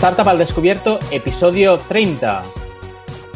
[0.00, 2.42] Startup al Descubierto, episodio 30.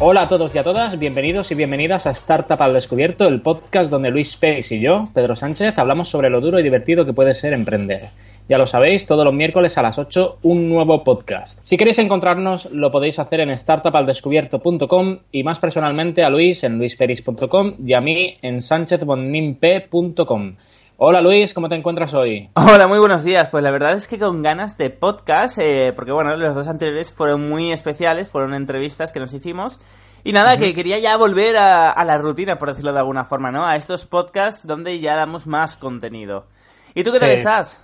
[0.01, 3.91] Hola a todos y a todas, bienvenidos y bienvenidas a Startup al Descubierto, el podcast
[3.91, 7.35] donde Luis Pérez y yo, Pedro Sánchez, hablamos sobre lo duro y divertido que puede
[7.35, 8.09] ser emprender.
[8.49, 11.61] Ya lo sabéis, todos los miércoles a las 8 un nuevo podcast.
[11.65, 17.75] Si queréis encontrarnos, lo podéis hacer en startupaldescubierto.com y más personalmente a Luis en luisferis.com
[17.87, 20.55] y a mí en sanchezbonimpe.com.
[20.97, 22.51] Hola Luis, ¿cómo te encuentras hoy?
[22.55, 23.49] Hola, muy buenos días.
[23.51, 27.11] Pues la verdad es que con ganas de podcast, eh, porque bueno, los dos anteriores
[27.11, 29.81] fueron muy especiales, fueron entrevistas que nos hicimos.
[30.23, 33.67] Y nada, que quería ya volver a, la rutina, por decirlo de alguna forma, ¿no?
[33.67, 36.47] A estos podcasts donde ya damos más contenido.
[36.95, 37.83] ¿Y tú qué tal estás?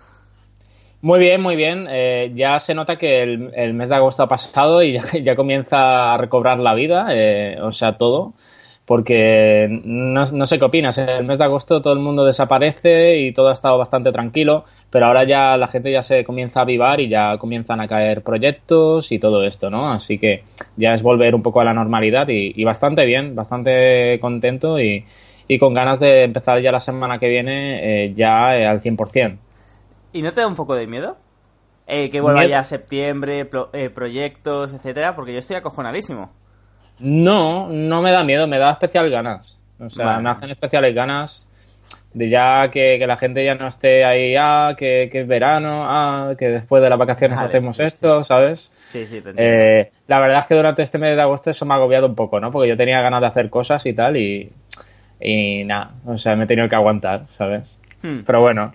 [1.03, 1.89] Muy bien, muy bien.
[1.91, 6.17] Eh, ya se nota que el, mes de agosto ha pasado y ya, comienza a
[6.17, 8.35] recobrar la vida, eh, o sea, todo
[8.91, 10.99] porque no, no, sé qué opinas.
[10.99, 14.65] En el mes de agosto todo el mundo desaparece y todo ha estado bastante tranquilo,
[14.91, 18.25] pero ahora ya la gente ya se comienza a avivar y ya comienzan a caer
[18.25, 19.93] proyectos y todo esto, ¿no?
[19.93, 20.43] Así que
[20.77, 25.05] ya es volver un poco a la normalidad y, bastante bien, bastante contento y,
[25.61, 29.39] con ganas de empezar ya la semana que viene eh, ya eh, al 100%.
[30.15, 31.17] ¿Y no te da un poco de miedo?
[31.87, 33.45] Eh, que vuelva ya septiembre,
[33.95, 36.40] proyectos, etcétera, porque yo estoy acojonadísimo.
[37.01, 39.59] No, no me da miedo, me da especial ganas.
[39.79, 41.47] O sea, me hacen especiales ganas
[42.13, 46.49] de ya que, la gente ya no esté ahí, ah, que, es verano, ah, que
[46.49, 48.73] después de las vacaciones hacemos esto, ¿sabes?
[48.75, 51.75] Sí, sí, te eh, la verdad es que durante este mes de agosto eso me
[51.75, 52.51] ha agobiado un poco, ¿no?
[52.51, 54.51] Porque yo tenía ganas de hacer cosas y tal y,
[55.21, 57.79] y nada, o sea, me he tenido que aguantar, ¿sabes?
[58.03, 58.21] Hmm.
[58.27, 58.73] Pero bueno,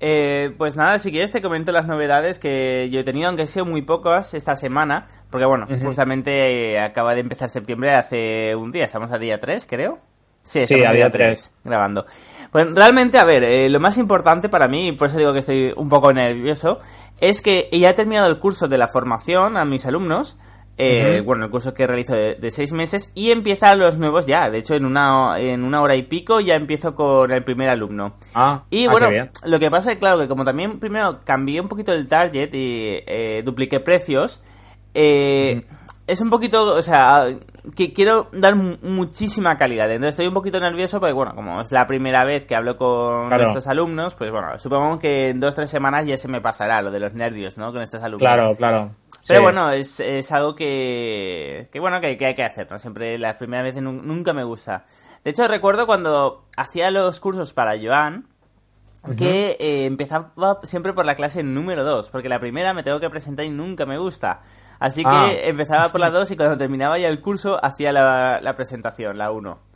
[0.00, 3.48] eh, pues nada, si quieres te comento las novedades que yo he tenido, aunque han
[3.48, 8.70] sido muy pocas esta semana, porque bueno, justamente eh, acaba de empezar septiembre hace un
[8.70, 9.98] día, estamos a día 3 creo.
[10.42, 12.06] Sí, estamos a día 3 grabando.
[12.52, 15.40] Pues realmente, a ver, eh, lo más importante para mí, y por eso digo que
[15.40, 16.78] estoy un poco nervioso,
[17.20, 20.38] es que ya he terminado el curso de la formación a mis alumnos,
[20.78, 24.48] eh, bueno, el curso que realizo de, seis meses y empieza los nuevos ya.
[24.48, 28.14] De hecho, en una, en una hora y pico ya empiezo con el primer alumno.
[28.34, 29.08] Ah, y ah, bueno,
[29.44, 33.02] lo que pasa es claro, que como también primero cambié un poquito el target y
[33.06, 34.40] eh, dupliqué precios,
[34.94, 35.64] eh,
[36.06, 37.26] es un poquito, o sea,
[37.76, 39.90] que quiero dar muchísima calidad.
[39.90, 43.32] Entonces estoy un poquito nervioso porque, bueno, como es la primera vez que hablo con
[43.32, 46.80] estos alumnos, pues bueno, supongo que en dos o tres semanas ya se me pasará
[46.82, 47.72] lo de los nervios, ¿no?
[47.72, 48.20] Con estos alumnos.
[48.20, 48.90] Claro, claro.
[49.28, 52.78] Pero bueno, es, es algo que, que bueno, que, hay que hacer, ¿no?
[52.78, 54.86] Siempre las primeras veces nunca me gusta.
[55.22, 58.26] De hecho, recuerdo cuando hacía los cursos para Joan,
[59.16, 63.10] que eh, empezaba siempre por la clase número 2, porque la primera me tengo que
[63.10, 64.40] presentar y nunca me gusta.
[64.78, 65.30] Así que ah.
[65.42, 69.30] empezaba por la 2 y cuando terminaba ya el curso hacía la, la presentación, la
[69.30, 69.68] 1.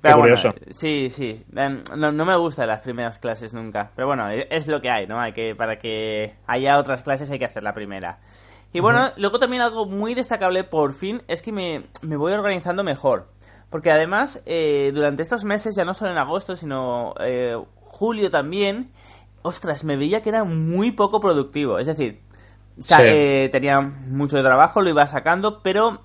[0.00, 0.36] Pero bueno,
[0.70, 1.44] sí, sí.
[1.54, 3.90] Em, no, no, me gustan las primeras clases nunca.
[3.94, 5.20] Pero bueno, e, es lo que hay, ¿no?
[5.20, 8.18] Hay que, para que haya otras clases hay que hacer la primera.
[8.76, 13.26] Y bueno, luego también algo muy destacable por fin es que me, voy organizando mejor.
[13.70, 18.90] Porque además, eh, durante estos meses, ya no solo en agosto, sino eh, julio también,
[19.40, 21.78] ostras, me veía que era muy poco productivo.
[21.78, 22.20] Es decir,
[23.00, 26.02] eh, tenía mucho trabajo, lo iba sacando, pero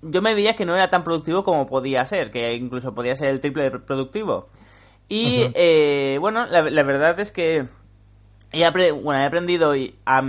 [0.00, 3.28] yo me veía que no era tan productivo como podía ser, que incluso podía ser
[3.28, 4.48] el triple de productivo.
[5.06, 5.48] Y
[6.16, 7.66] bueno, la, verdad es que
[8.52, 9.74] he, bueno, he aprendido
[10.06, 10.22] a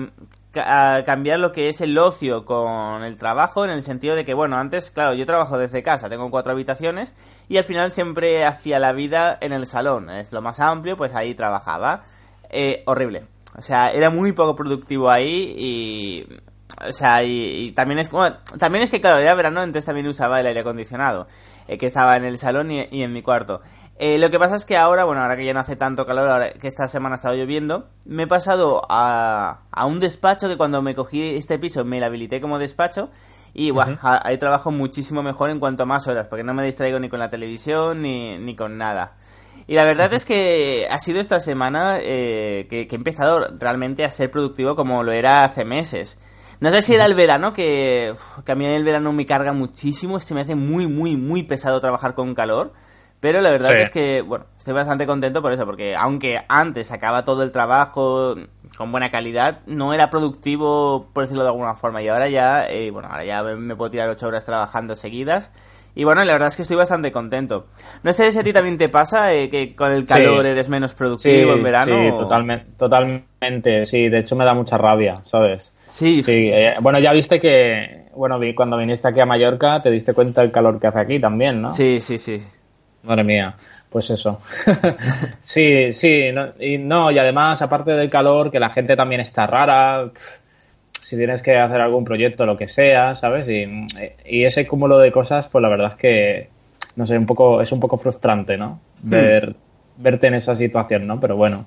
[0.59, 4.33] a cambiar lo que es el ocio con el trabajo en el sentido de que,
[4.33, 7.15] bueno, antes, claro, yo trabajo desde casa, tengo cuatro habitaciones
[7.47, 11.13] y al final siempre hacía la vida en el salón, es lo más amplio, pues
[11.15, 12.03] ahí trabajaba.
[12.49, 13.25] Eh, horrible.
[13.57, 16.27] O sea, era muy poco productivo ahí y...
[16.87, 18.31] O sea, y, también es como...
[18.59, 21.27] También es que, claro, era verano, entonces también usaba el aire acondicionado,
[21.67, 23.61] eh, que estaba en el salón y, y en mi cuarto.
[23.99, 26.29] Eh, lo que pasa es que ahora, bueno, ahora que ya no hace tanto calor,
[26.29, 30.57] ahora que esta semana ha estado lloviendo, me he pasado a, a un despacho que
[30.57, 33.09] cuando me cogí este piso me lo habilité como despacho
[33.55, 36.99] y bueno, ahí trabajo muchísimo mejor en cuanto a más horas, porque no me distraigo
[36.99, 39.15] ni con la televisión ni, ni con nada.
[39.65, 44.11] Y la verdad es que ha sido esta semana eh, que, he empezado realmente a
[44.11, 46.19] ser productivo como lo era hace meses.
[46.59, 48.13] No sé si era el verano, que,
[48.45, 51.43] que a mí en el verano me carga muchísimo, se me hace muy, muy, muy
[51.43, 52.73] pesado trabajar con calor.
[53.19, 57.25] Pero la verdad es que, bueno, estoy bastante contento por eso, porque aunque antes sacaba
[57.25, 58.35] todo el trabajo
[58.77, 62.03] con buena calidad, no era productivo, por decirlo de alguna forma.
[62.03, 65.51] Y ahora ya, eh, bueno, ahora ya me puedo tirar ocho horas trabajando seguidas.
[65.95, 67.65] Y bueno, la verdad es que estoy bastante contento.
[68.03, 70.93] No sé si a ti también te pasa eh, que con el calor eres menos
[70.93, 71.95] productivo en verano.
[71.95, 73.83] Sí, totalmente, totalmente.
[73.85, 75.73] Sí, de hecho me da mucha rabia, ¿sabes?
[75.87, 76.23] Sí.
[76.23, 80.41] Sí, eh, bueno, ya viste que, bueno, cuando viniste aquí a Mallorca te diste cuenta
[80.41, 81.69] del calor que hace aquí también, ¿no?
[81.69, 82.37] Sí, sí, sí.
[83.03, 83.55] Madre mía,
[83.89, 84.41] pues eso.
[85.39, 86.25] sí, sí,
[86.59, 90.09] y no, y además, aparte del calor, que la gente también está rara.
[90.91, 93.47] si tienes que hacer algún proyecto, lo que sea, ¿sabes?
[93.47, 93.65] Y,
[94.25, 96.49] y ese cúmulo de cosas, pues la verdad es que,
[96.97, 98.81] no sé, un poco, es un poco frustrante, ¿no?
[99.03, 99.09] Hmm.
[99.09, 99.55] Ver,
[99.97, 101.19] verte en esa situación, ¿no?
[101.19, 101.65] Pero bueno,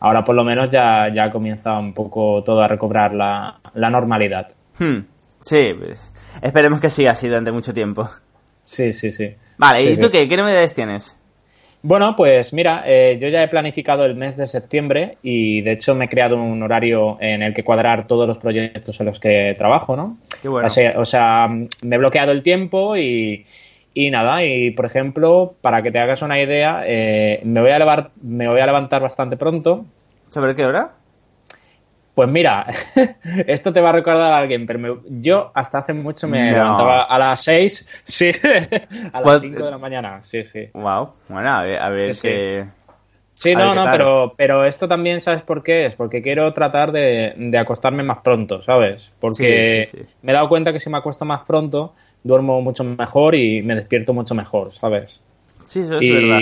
[0.00, 4.48] ahora por lo menos ya, ya comienza un poco todo a recobrar la, la normalidad.
[4.78, 4.98] Hmm,
[5.40, 5.74] Sí,
[6.42, 8.08] esperemos que siga así durante mucho tiempo.
[8.62, 9.32] Sí, sí, sí.
[9.58, 10.12] Vale, Sí, ¿y tú sí.
[10.12, 10.28] qué?
[10.28, 11.16] ¿Qué novedades tienes?
[11.82, 15.94] Bueno, pues mira, eh, yo ya he planificado el mes de septiembre y de hecho
[15.94, 19.54] me he creado un horario en el que cuadrar todos los proyectos en los que
[19.56, 20.16] trabajo, ¿no?
[20.42, 20.66] Qué bueno.
[20.66, 23.46] O sea, o sea, me he bloqueado el tiempo y,
[23.98, 27.78] y nada, y por ejemplo, para que te hagas una idea, eh, me, voy a
[27.78, 29.86] levar- me voy a levantar bastante pronto.
[30.28, 30.90] ¿Sobre qué hora?
[32.14, 32.66] Pues mira,
[33.46, 36.56] esto te va a recordar a alguien, pero me- yo hasta hace mucho me No.
[36.58, 38.30] levantaba a las 6, sí,
[39.12, 40.68] a las Pues- 5 de la mañana, sí, sí.
[40.74, 42.28] Wow, bueno, a ver, a ver Sí, sí.
[42.28, 42.64] qué...
[43.32, 45.94] Sí, A no, no, pero, pero esto también, ¿sabes por qué es?
[45.94, 49.10] Porque quiero tratar de, de acostarme más pronto, ¿sabes?
[49.20, 49.98] Porque sí.
[50.22, 51.94] me he dado cuenta que si me acuesto más pronto,
[52.26, 55.20] duermo mucho mejor y me despierto mucho mejor, ¿sabes?
[55.64, 56.40] Sí, eso es verdad.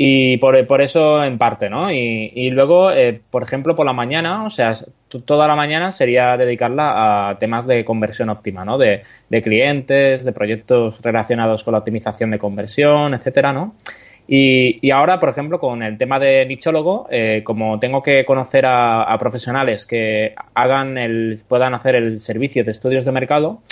[0.00, 1.90] Y, por, por eso en parte, ¿no?
[1.90, 4.72] Y, y luego, eh, por ejemplo, por la mañana, o sea,
[5.08, 8.78] toda la mañana sería dedicarla a temas de conversión óptima, ¿no?
[8.78, 13.74] De, de clientes, de proyectos relacionados con la optimización de conversión, etcétera, ¿no?
[14.28, 18.66] Y, y ahora, por ejemplo, con el tema de nichólogo, eh, como tengo que conocer
[18.66, 23.62] a, a profesionales que hagan el, puedan hacer el servicio de estudios de mercado,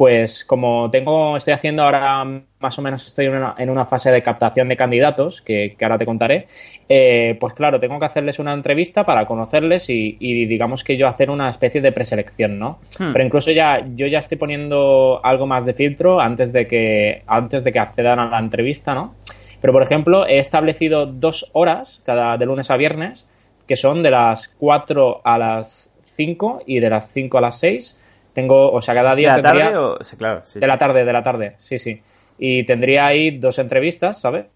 [0.00, 2.24] pues como tengo, estoy haciendo ahora
[2.58, 5.84] más o menos estoy en una, en una fase de captación de candidatos, que, que
[5.84, 6.46] ahora te contaré,
[6.88, 11.06] eh, pues claro, tengo que hacerles una entrevista para conocerles y, y digamos que yo
[11.06, 12.78] hacer una especie de preselección, ¿no?
[12.98, 13.12] Hmm.
[13.12, 17.62] Pero incluso ya, yo ya estoy poniendo algo más de filtro antes de que, antes
[17.62, 19.16] de que accedan a la entrevista, ¿no?
[19.60, 23.26] Pero por ejemplo, he establecido dos horas cada de lunes a viernes,
[23.68, 27.99] que son de las 4 a las 5 y de las 5 a las 6.
[28.32, 29.96] Tengo, o sea, cada ¿De día la tendría- tarde o...?
[30.02, 30.68] Sí, claro, sí, de sí.
[30.70, 32.00] la tarde, de la tarde, sí, sí.
[32.38, 34.46] Y tendría ahí dos entrevistas, ¿sabes?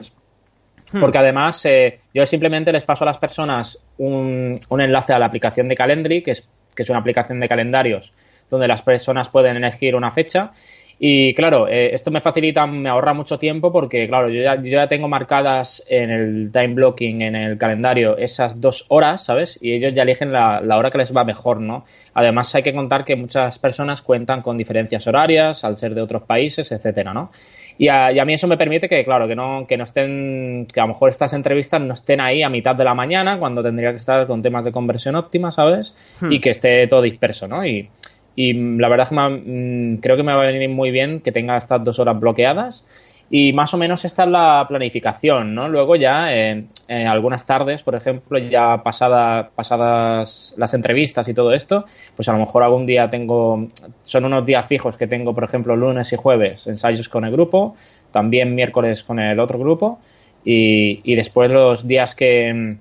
[0.93, 1.01] Hmm.
[1.01, 5.27] Porque además eh, yo simplemente les paso a las personas un, un enlace a la
[5.27, 8.13] aplicación de Calendly, que es, que es una aplicación de calendarios
[8.51, 10.53] donde las personas pueden elegir una fecha.
[10.99, 14.71] Y claro, eh, esto me facilita, me ahorra mucho tiempo porque, claro, yo ya, yo
[14.71, 19.59] ya tengo marcadas en el time blocking, en el calendario, esas dos horas, ¿sabes?
[19.61, 21.85] Y ellos ya eligen la, la hora que les va mejor, ¿no?
[22.15, 26.23] Además, hay que contar que muchas personas cuentan con diferencias horarias al ser de otros
[26.23, 27.31] países, etcétera, ¿no?
[27.77, 30.67] Y a, y a mí eso me permite que, claro, que no, que no estén,
[30.73, 33.63] que a lo mejor estas entrevistas no estén ahí a mitad de la mañana cuando
[33.63, 35.95] tendría que estar con temas de conversión óptima, ¿sabes?
[36.31, 37.67] Y que esté todo disperso, ¿no?
[37.67, 37.89] Y,
[38.37, 41.57] y la verdad que mm, creo que me va a venir muy bien que tenga
[41.57, 42.87] estas dos horas bloqueadas.
[43.31, 45.69] Y más o menos esta es la planificación, ¿no?
[45.69, 51.87] Luego ya, eh, algunas tardes, por ejemplo, ya pasada, pasadas las entrevistas y todo esto,
[52.15, 53.67] pues a lo mejor algún día tengo,
[54.03, 57.75] son unos días fijos que tengo, por ejemplo, lunes y jueves ensayos con el grupo,
[58.13, 60.01] también miércoles con el otro grupo,
[60.45, 62.77] y, y después los días que,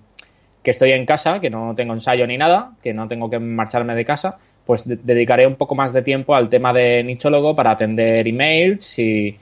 [0.63, 3.95] que estoy en casa, que no tengo ensayo ni nada, que no tengo que marcharme
[3.95, 7.71] de casa, pues de- dedicaré un poco más de tiempo al tema de nichólogo para
[7.71, 9.37] atender emails y,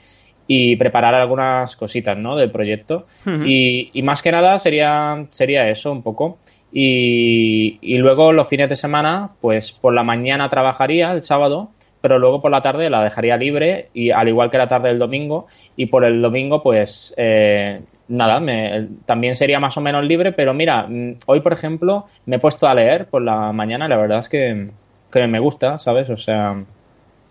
[0.47, 2.35] y preparar algunas cositas ¿no?
[2.35, 3.05] del proyecto.
[3.45, 6.39] y, y más que nada sería, sería eso un poco.
[6.73, 11.69] Y, y luego los fines de semana, pues por la mañana trabajaría el sábado,
[12.01, 14.97] pero luego por la tarde la dejaría libre, y al igual que la tarde del
[14.97, 20.31] domingo, y por el domingo, pues eh, nada, me- también sería más o menos libre,
[20.33, 23.97] pero mira, mm, hoy por ejemplo me he puesto a leer por la mañana, la
[23.97, 24.69] verdad es que,
[25.11, 26.09] que me gusta, ¿sabes?
[26.09, 26.55] O sea,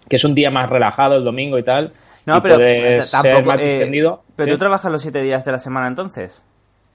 [0.09, 1.93] que es un día más relajado el domingo y tal.
[2.27, 3.49] No, y pero ser tampoco...
[3.49, 4.23] más eh, distendido.
[4.37, 4.53] ¿Pero ¿sí?
[4.53, 6.43] tú trabajas los siete días de la semana entonces?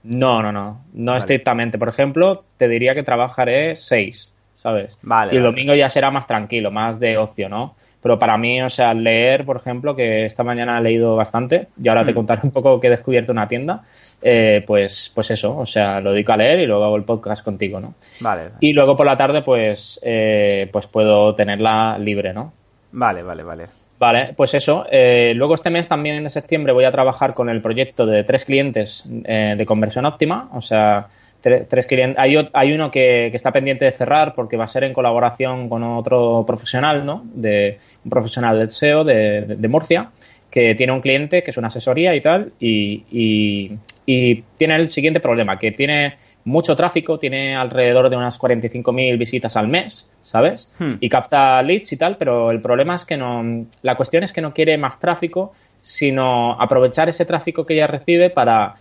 [0.04, 1.20] No, no, no, no Vale.
[1.20, 1.78] estrictamente.
[1.80, 4.98] Por ejemplo, te diría que trabajaré seis, ¿sabes?
[5.02, 5.52] Vale, Y el vale.
[5.52, 7.76] domingo ya será más tranquilo, más de ocio, ¿no?
[8.06, 11.88] Pero para mí, o sea, leer, por ejemplo, que esta mañana he leído bastante, y
[11.88, 12.16] ahora te Hmm.
[12.16, 13.82] contaré un poco que he descubierto una tienda,
[14.22, 17.44] eh, pues, pues eso, o sea, lo dedico a leer y luego hago el podcast
[17.44, 17.96] contigo, ¿no?
[18.20, 22.54] Vale, Y luego por la tarde, pues, eh, pues puedo tenerla libre, ¿no?
[22.92, 23.66] vale, vale, vale.
[23.98, 24.86] Vale, pues eso.
[24.92, 28.46] Eh, luego este mes también en septiembre voy a trabajar con el proyecto de tres
[28.46, 30.50] clientes eh, de conversión óptima.
[30.54, 31.08] O sea,
[31.46, 32.18] tre- tres clientes.
[32.18, 35.70] Hay, hay uno que, que está pendiente de cerrar porque va a ser en colaboración
[35.70, 37.22] con otro profesional, ¿no?
[37.34, 40.10] De, un profesional del SEO de, de- de Murcia
[40.50, 44.90] que tiene un cliente que es una asesoría y tal y, y- y tiene el
[44.90, 50.72] siguiente problema, que tiene mucho tráfico, tiene alrededor de unas 45.000 visitas al mes, ¿sabes?
[50.80, 50.94] Hmm.
[51.00, 54.42] Y capta leads y tal, pero el problema es que no, la cuestión es que
[54.42, 58.76] no quiere más tráfico, sino aprovechar ese tráfico que ya recibe para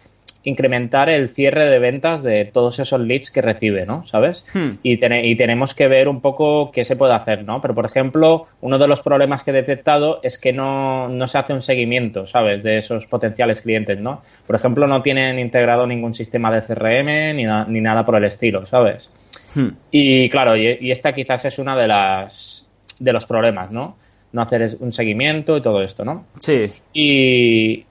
[0.44, 4.04] incrementar el cierre de ventas de todos esos leads que recibe, ¿no?
[4.06, 4.44] ¿Sabes?
[4.54, 4.78] Hmm.
[4.82, 7.60] Y, tene- y tenemos que ver un poco qué se puede hacer, ¿no?
[7.60, 11.38] Pero, por ejemplo, uno de los problemas que he detectado es que no, no se
[11.38, 12.62] hace un seguimiento, ¿sabes?
[12.62, 14.22] De esos potenciales clientes, ¿no?
[14.46, 18.24] Por ejemplo, no tienen integrado ningún sistema de CRM ni, na- ni nada por el
[18.24, 19.10] estilo, ¿sabes?
[19.54, 19.68] Hmm.
[19.90, 23.96] Y claro, y, y esta quizás es una de las de los problemas, ¿no?
[24.32, 26.26] No hacer un seguimiento y todo esto, ¿no?
[26.40, 26.70] Sí.
[26.92, 27.84] Y,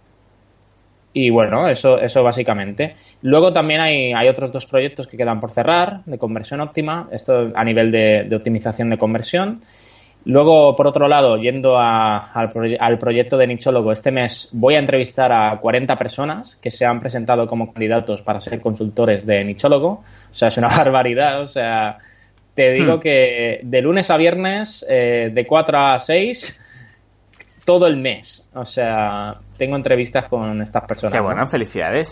[1.14, 2.96] y bueno, eso, eso básicamente.
[3.22, 7.52] Luego también hay, hay otros dos proyectos que quedan por cerrar de conversión óptima, esto
[7.54, 9.62] a nivel de, de optimización de conversión.
[10.26, 14.76] Luego, por otro lado, yendo a- al, proye- al proyecto de Nichólogo, este mes voy
[14.76, 19.44] a entrevistar a 40 personas que se han presentado como candidatos para ser consultores de
[19.44, 19.90] Nichólogo.
[19.90, 20.04] O
[20.34, 21.42] sea, es una barbaridad.
[21.42, 21.98] O sea,
[22.56, 23.00] te digo Hmm.
[23.02, 26.60] que de lunes a viernes, eh, de 4 a 6,
[27.66, 28.50] todo el mes.
[28.54, 31.12] O sea, tengo entrevistas con estas personas.
[31.14, 31.24] Qué ¿no?
[31.26, 32.10] bueno, felicidades.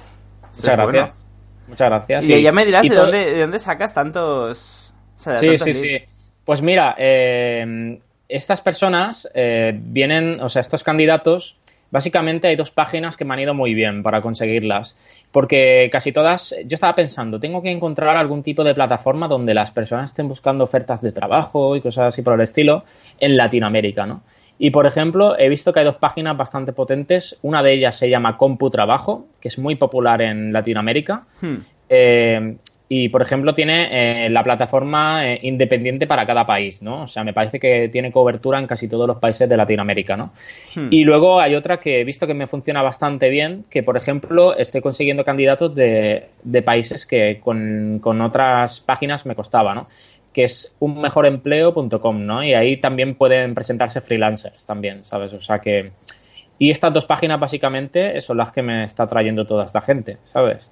[0.54, 0.92] Eso Muchas bueno.
[0.92, 1.26] gracias.
[1.68, 2.24] Muchas gracias.
[2.26, 2.42] Y sí.
[2.42, 4.94] ya me dirás de todo- dónde, de dónde sacas tantos.
[5.18, 6.04] O sea, de Sí, tantos sí, leads.
[6.04, 6.10] sí.
[6.46, 11.58] Pues mira, eh, estas personas eh, vienen, o sea, estos candidatos,
[11.92, 14.98] básicamente hay dos páginas que me han ido muy bien para conseguirlas,
[15.32, 19.72] porque casi todas, yo estaba pensando, tengo que encontrar algún tipo de plataforma donde las
[19.72, 22.84] personas estén buscando ofertas de trabajo y cosas así por el estilo
[23.20, 24.24] en Latinoamérica, ¿no?
[24.64, 27.36] Y por ejemplo, he visto que hay dos páginas bastante potentes.
[27.42, 31.24] Una de ellas se llama CompuTrabajo, que es muy popular en Latinoamérica.
[31.42, 31.56] Hmm.
[31.90, 32.58] Eh,
[32.94, 37.04] y, por ejemplo, tiene eh, la plataforma eh, independiente para cada país, ¿no?
[37.04, 40.34] O sea, me parece que tiene cobertura en casi todos los países de Latinoamérica, ¿no?
[40.76, 40.90] Hmm.
[40.92, 44.58] Y luego hay otra que he visto que me funciona bastante bien, que, por ejemplo,
[44.58, 49.88] estoy consiguiendo candidatos de, de países que con, con otras páginas me costaba, ¿no?
[50.34, 52.44] Que es unmejorempleo.com, ¿no?
[52.44, 55.32] Y ahí también pueden presentarse freelancers también, ¿sabes?
[55.32, 55.94] O sea que...
[56.60, 60.70] Y estas dos páginas básicamente son las que me está trayendo toda esta gente, ¿sabes?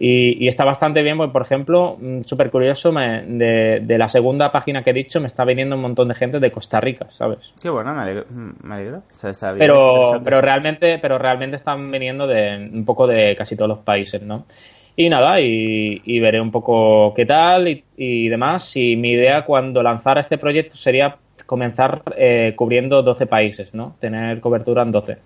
[0.00, 4.06] Y, y está bastante bien, porque, por ejemplo, mm, súper curioso, me- de, de la
[4.08, 7.06] segunda página que he dicho, me está viniendo un montón de gente de Costa Rica,
[7.10, 7.52] ¿sabes?
[7.60, 8.24] Qué bueno, me alegro.
[8.30, 8.98] mm, Me alegro.
[8.98, 13.06] O sea, está bien, es Pero, pero realmente, pero realmente están viniendo de un poco
[13.08, 14.46] de casi todos los países, ¿no?
[14.94, 18.76] Y nada, y, y veré un poco qué tal y, y demás.
[18.76, 23.96] Y mi idea cuando lanzara este proyecto sería comenzar eh, cubriendo 12 países, ¿no?
[24.00, 25.18] Tener cobertura en 12.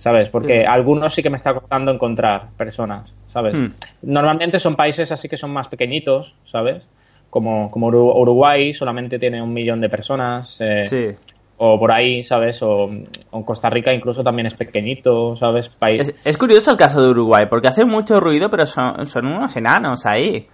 [0.00, 0.30] ¿Sabes?
[0.30, 0.66] Porque Sí.
[0.66, 3.52] algunos sí que me está costando encontrar personas, ¿sabes?
[3.54, 3.66] Hmm.
[4.00, 6.84] Normalmente son países así que son más pequeñitos, ¿sabes?
[7.28, 10.58] Como, como Uru- Uruguay solamente tiene un millón de personas.
[10.62, 11.06] eh, Sí.
[11.58, 12.62] o por ahí, ¿sabes?
[12.62, 12.88] O,
[13.30, 15.68] o Costa Rica incluso también es pequeñito, ¿sabes?
[15.68, 16.00] País.
[16.08, 19.54] Es, es curioso el caso de Uruguay, porque hace mucho ruido, pero son, son unos
[19.58, 20.48] enanos ahí.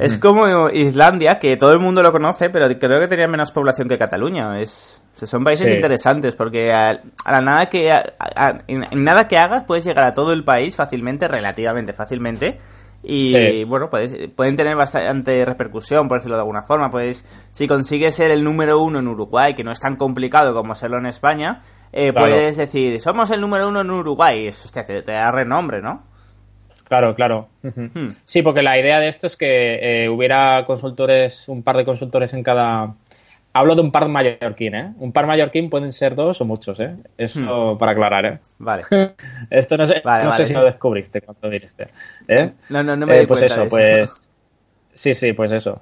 [0.00, 3.88] Es como Islandia, que todo el mundo lo conoce, pero creo que tenía menos población
[3.88, 4.60] que Cataluña.
[4.60, 5.74] Es, o sea, son países Sí.
[5.74, 9.84] interesantes, porque a, a la nada que a- a- en, en nada que hagas puedes
[9.84, 12.58] llegar a todo el país fácilmente, relativamente fácilmente.
[13.04, 13.64] Y Sí.
[13.64, 16.88] bueno, puedes, pueden tener bastante repercusión, por decirlo de alguna forma.
[16.90, 20.76] Puedes, si consigues ser el número uno en Uruguay, que no es tan complicado como
[20.76, 21.58] serlo en España,
[21.92, 22.28] eh, Claro.
[22.28, 24.46] puedes decir, somos el número uno en Uruguay.
[24.48, 26.04] Hostia, te, te da renombre, ¿no?
[26.92, 27.48] Claro, claro.
[27.62, 28.10] Hmm.
[28.26, 32.34] Sí, porque la idea de esto es que eh, hubiera consultores, un par de consultores
[32.34, 32.94] en cada.
[33.54, 34.92] Hablo de un par mallorquín, ¿eh?
[34.98, 36.94] Un par mallorquín pueden ser dos o muchos, ¿eh?
[37.16, 38.38] Eso para aclarar, ¿eh?
[38.58, 38.82] Vale.
[39.50, 40.44] Esto no sé, Vale, no vale.
[40.44, 41.88] sé si lo descubriste cuando viniste.
[42.28, 42.52] ¿eh?
[42.68, 44.28] No, no, no me Eh, di pues eso, de pues.
[44.94, 45.80] Sí, sí, pues eso.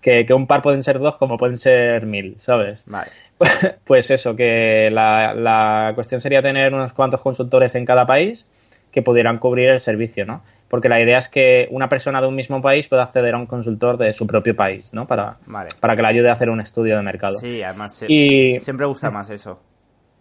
[0.00, 2.84] Que, que un par pueden ser dos como pueden ser mil, ¿sabes?
[2.86, 3.10] Vale.
[3.84, 8.46] Pues eso, que la, la cuestión sería tener unos cuantos consultores en cada país
[8.92, 10.42] que pudieran cubrir el servicio, ¿no?
[10.68, 13.46] Porque la idea es que una persona de un mismo país pueda acceder a un
[13.46, 15.06] consultor de su propio país, ¿no?
[15.06, 15.70] Para, Vale.
[15.80, 17.38] para que le ayude a hacer un estudio de mercado.
[17.38, 19.60] Sí, además Y- siempre gusta más eso.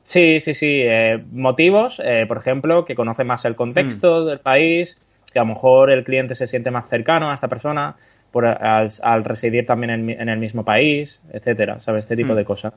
[0.04, 0.82] Sí, sí, sí.
[0.84, 5.00] eh, motivos, eh, por ejemplo, que conoce más el contexto del país,
[5.32, 7.96] que a lo mejor el cliente se siente más cercano a esta persona
[8.32, 12.06] por, al, al residir también en, en el mismo país, etcétera, ¿sabes?
[12.06, 12.38] Este tipo Hmm.
[12.38, 12.74] de cosas.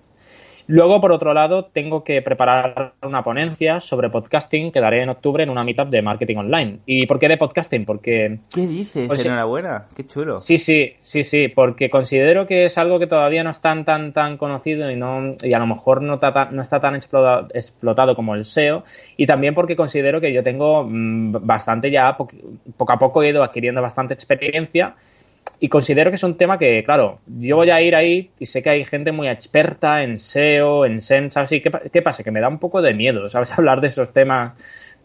[0.66, 5.42] Luego, por otro lado, tengo que preparar una ponencia sobre podcasting que daré en octubre
[5.42, 6.78] en una meetup de marketing online.
[6.86, 7.84] ¿Y por qué de podcasting?
[7.84, 9.08] Porque ¿Qué dices?
[9.08, 9.24] Pues.
[9.26, 9.86] Enhorabuena.
[9.94, 10.38] Qué chulo.
[10.40, 14.12] Sí, sí, sí, sí, porque considero que es algo que todavía no es tan, tan,
[14.12, 18.16] tan conocido y no y a lo mejor no, ta- no está tan explotado, explotado
[18.16, 18.84] como el SEO
[19.16, 22.28] y también porque considero que yo tengo mm, bastante ya, po-
[22.76, 24.94] poco a poco he ido adquiriendo bastante experiencia
[25.60, 28.62] y considero que es un tema que, claro, yo voy a ir ahí y sé
[28.62, 31.52] que hay gente muy experta en SEO, en SEM, ¿sabes?
[31.52, 32.22] Y ¿qué, qué pasa?
[32.22, 33.52] Que me da un poco de miedo, ¿sabes?
[33.58, 34.58] Hablar de esos temas,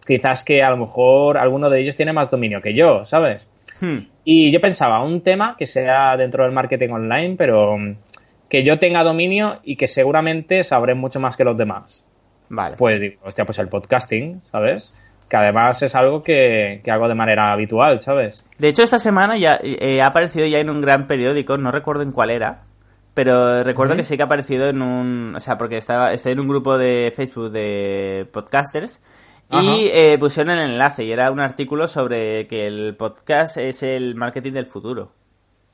[0.06, 3.48] quizás que a lo mejor alguno de ellos tiene más dominio que yo, ¿sabes?
[3.80, 4.00] Hmm.
[4.24, 7.78] Y yo pensaba, un tema que sea dentro del marketing online, pero
[8.50, 12.04] que yo tenga dominio y que seguramente sabré mucho más que los demás.
[12.50, 12.76] Vale.
[12.78, 14.94] Pues digo, hostia, pues el podcasting, ¿sabes?
[15.30, 18.46] Que además es algo que, hago de manera habitual, ¿sabes?
[18.58, 22.02] De hecho, esta semana ya eh, ha aparecido ya en un gran periódico, no recuerdo
[22.02, 22.64] en cuál era,
[23.14, 25.34] pero recuerdo que sí que ha aparecido en un...
[25.36, 29.02] O sea, porque estaba, estoy en un grupo de Facebook de podcasters
[29.52, 34.16] y eh, pusieron el enlace y era un artículo sobre que el podcast es el
[34.16, 35.12] marketing del futuro.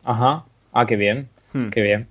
[0.04, 0.46] Ajá.
[0.74, 1.30] Ah, qué bien.
[1.54, 1.70] Hmm.
[1.70, 2.08] Qué bien.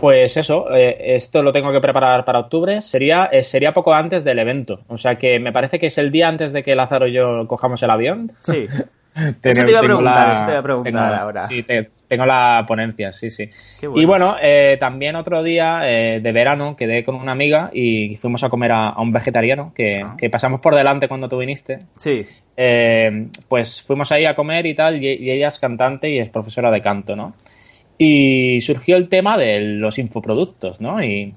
[0.00, 2.80] Pues eso, eh, esto lo tengo que preparar para octubre.
[2.80, 4.80] Sería, eh, sería poco antes del evento.
[4.88, 7.46] O sea que me parece que es el día antes de que Lázaro y yo
[7.46, 8.32] cojamos el avión.
[8.40, 8.66] Sí.
[9.42, 11.46] eso te iba a preguntar, eso te iba a preguntar ahora.
[11.46, 11.64] Sí,
[12.06, 13.50] tengo la ponencia, sí, sí.
[13.94, 18.48] Y bueno, eh, también otro día de verano quedé con una amiga y fuimos a
[18.48, 20.14] comer a, un vegetariano que, ah.
[20.16, 21.80] que, pasamos por delante cuando tú viniste.
[21.96, 22.24] Sí.
[23.48, 26.80] pues fuimos ahí a comer y tal, y ella es cantante y es profesora de
[26.80, 27.34] canto, ¿no?
[27.98, 31.02] Y surgió el tema de los infoproductos, ¿no?
[31.02, 31.34] Y,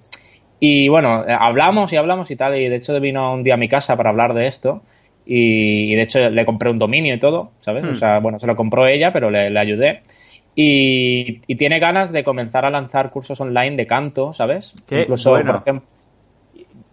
[0.59, 3.67] y bueno, hablamos y hablamos y tal, y de hecho vino un día a mi
[3.67, 4.83] casa para hablar de esto,
[5.25, 7.83] y, de hecho le compré un dominio y todo, ¿sabes?
[7.83, 7.95] O hmm.
[7.95, 10.01] sea, bueno, se lo compró ella, pero le, ayudé.
[10.55, 14.73] Y, tiene ganas de comenzar a lanzar cursos online de canto, ¿sabes?
[14.91, 15.87] Incluso, por ejemplo,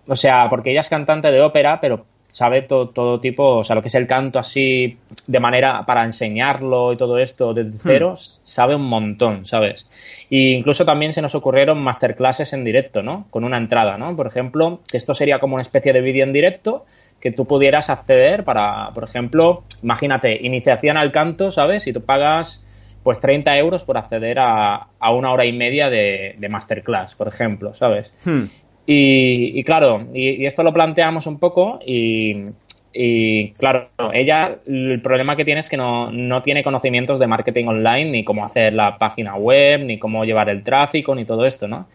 [0.06, 3.74] o sea, porque ella es cantante de ópera, pero sabe todo, todo tipo, o sea,
[3.74, 7.80] lo que es el canto así de manera para enseñarlo y todo esto desde hmm.
[7.82, 9.86] cero, sabe un montón, ¿sabes?
[10.30, 13.26] Y incluso también se nos ocurrieron masterclasses en directo, ¿no?
[13.30, 14.14] Con una entrada, ¿no?
[14.14, 16.84] Por ejemplo, que esto sería como una especie de vídeo en directo
[17.20, 21.86] que tú pudieras acceder para, por ejemplo, imagínate, iniciación al canto, ¿sabes?
[21.86, 22.64] Y tú pagas
[23.02, 27.28] pues 30 euros por acceder a, a una hora y media de, de masterclass, por
[27.28, 28.12] ejemplo, ¿sabes?
[28.24, 28.44] Hmm.
[28.90, 35.60] Y, claro, y, esto lo planteamos un poco y, claro, ella el problema que tiene
[35.60, 39.84] es que no, no, tiene conocimientos de marketing online, ni cómo hacer la página web,
[39.84, 41.86] ni cómo llevar el tráfico, ni todo esto, ¿no?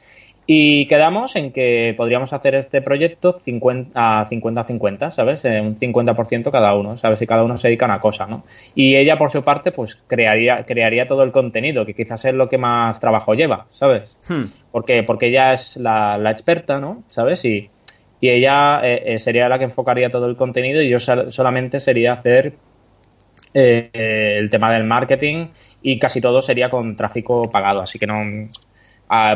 [0.45, 5.45] Y quedamos en que podríamos hacer este proyecto 50 a 50-50, ¿sabes?
[5.45, 7.19] Eh, un 50% cada uno, ¿sabes?
[7.19, 8.43] Si cada uno se dedica a una cosa, ¿no?
[8.75, 12.49] Y ella, por su parte, pues crearía, crearía todo el contenido, que quizás es lo
[12.49, 14.17] que más trabajo lleva, ¿sabes?
[14.27, 14.45] Hmm.
[14.71, 17.03] Porque, porque ella es la, experta, ¿no?
[17.08, 17.45] ¿Sabes?
[17.45, 17.69] Y,
[18.19, 22.13] y ella eh, eh, sería la que enfocaría todo el contenido y yo solamente sería
[22.13, 22.53] hacer
[23.53, 25.49] el tema del marketing
[25.84, 28.23] y casi todo sería con tráfico pagado, así que no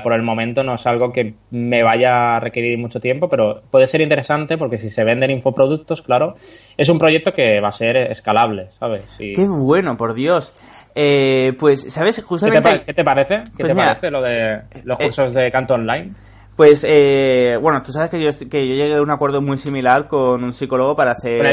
[0.03, 3.87] por el momento no es algo que me vaya a requerir mucho tiempo, pero puede
[3.87, 6.35] ser interesante porque si se venden infoproductos, claro,
[6.75, 9.05] es un proyecto que va a ser escalable, ¿sabes?
[9.17, 10.53] Qué bueno, por Dios.
[10.95, 12.23] Eh, pues, ¿sabes?
[12.23, 12.83] Justamente...
[12.85, 13.35] ¿Qué te, parece?
[13.55, 16.11] ¿Qué pues te parece lo de los eh, cursos de canto online?
[16.55, 20.07] Pues, eh, bueno, tú sabes que yo, que yo llegué a un acuerdo muy similar
[20.07, 21.43] con un psicólogo para hacer...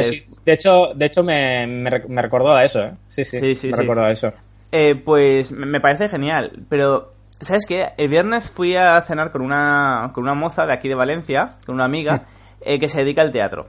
[0.46, 2.92] de hecho, de hecho me, me, recordó a eso, ¿eh?
[3.08, 4.32] Sí, sí, sí, me recordó a eso.
[5.04, 7.92] pues me parece genial, pero ¿Sabes qué?
[7.98, 11.74] El viernes fui a cenar con una, con una moza de aquí de Valencia, con
[11.74, 12.22] una amiga, mm.
[12.62, 13.68] eh, que se dedica al teatro.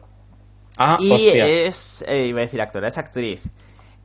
[0.77, 3.49] Ah, y es, eh, iba a decir actora, es actriz.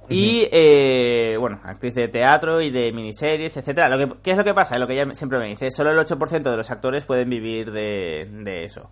[0.08, 3.88] Y, eh, bueno, actriz de teatro y de miniseries, etcétera.
[3.88, 4.76] Lo que, ¿Qué es lo que pasa?
[4.78, 8.28] Lo que ella siempre me dice, solo el 8% de los actores pueden vivir de,
[8.28, 8.90] de eso.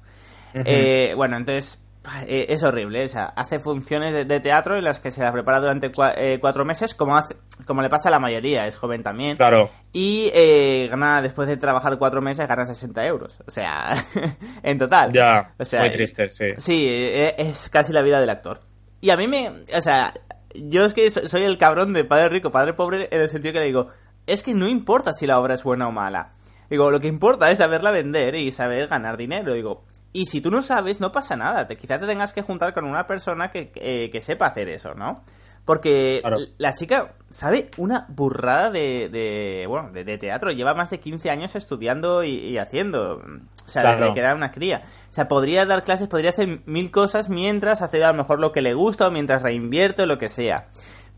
[1.17, 1.88] bueno, entonces
[2.27, 3.05] es horrible.
[3.05, 6.65] O sea, hace funciones de, teatro en las que se las prepara durante eh, cuatro
[6.65, 9.37] meses, como, hace, como le pasa a la mayoría, es joven también.
[9.37, 9.71] Claro.
[9.93, 13.41] Y eh, gana, después de trabajar cuatro meses, gana 60 euros.
[13.47, 13.97] O sea,
[14.63, 15.13] en total.
[15.13, 16.47] Ya, o sea, muy triste, sí.
[16.59, 18.61] Sí, es casi la vida del actor.
[19.01, 19.49] Y a mí me.
[19.77, 20.13] O sea,
[20.55, 23.61] yo es que soy el cabrón de padre rico, padre pobre, en el sentido que
[23.61, 23.89] le digo,
[24.27, 26.33] es que no importa si la obra es buena o mala.
[26.71, 29.55] Digo, lo que importa es saberla vender y saber ganar dinero.
[29.55, 31.67] Digo, y si tú no sabes, no pasa nada.
[31.67, 35.23] Te, quizás te tengas que juntar con una persona que, que, sepa hacer eso, ¿no?
[35.65, 36.23] Porque
[36.57, 40.51] la chica sabe una burrada de, de bueno, de, teatro.
[40.51, 43.23] Lleva más de 15 años estudiando y, haciendo.
[43.67, 44.81] O sea, desde que era una cría.
[44.83, 48.51] O sea, podría dar clases, podría hacer mil cosas mientras hacer a lo mejor lo
[48.51, 50.69] que le gusta o mientras reinvierte o lo que sea.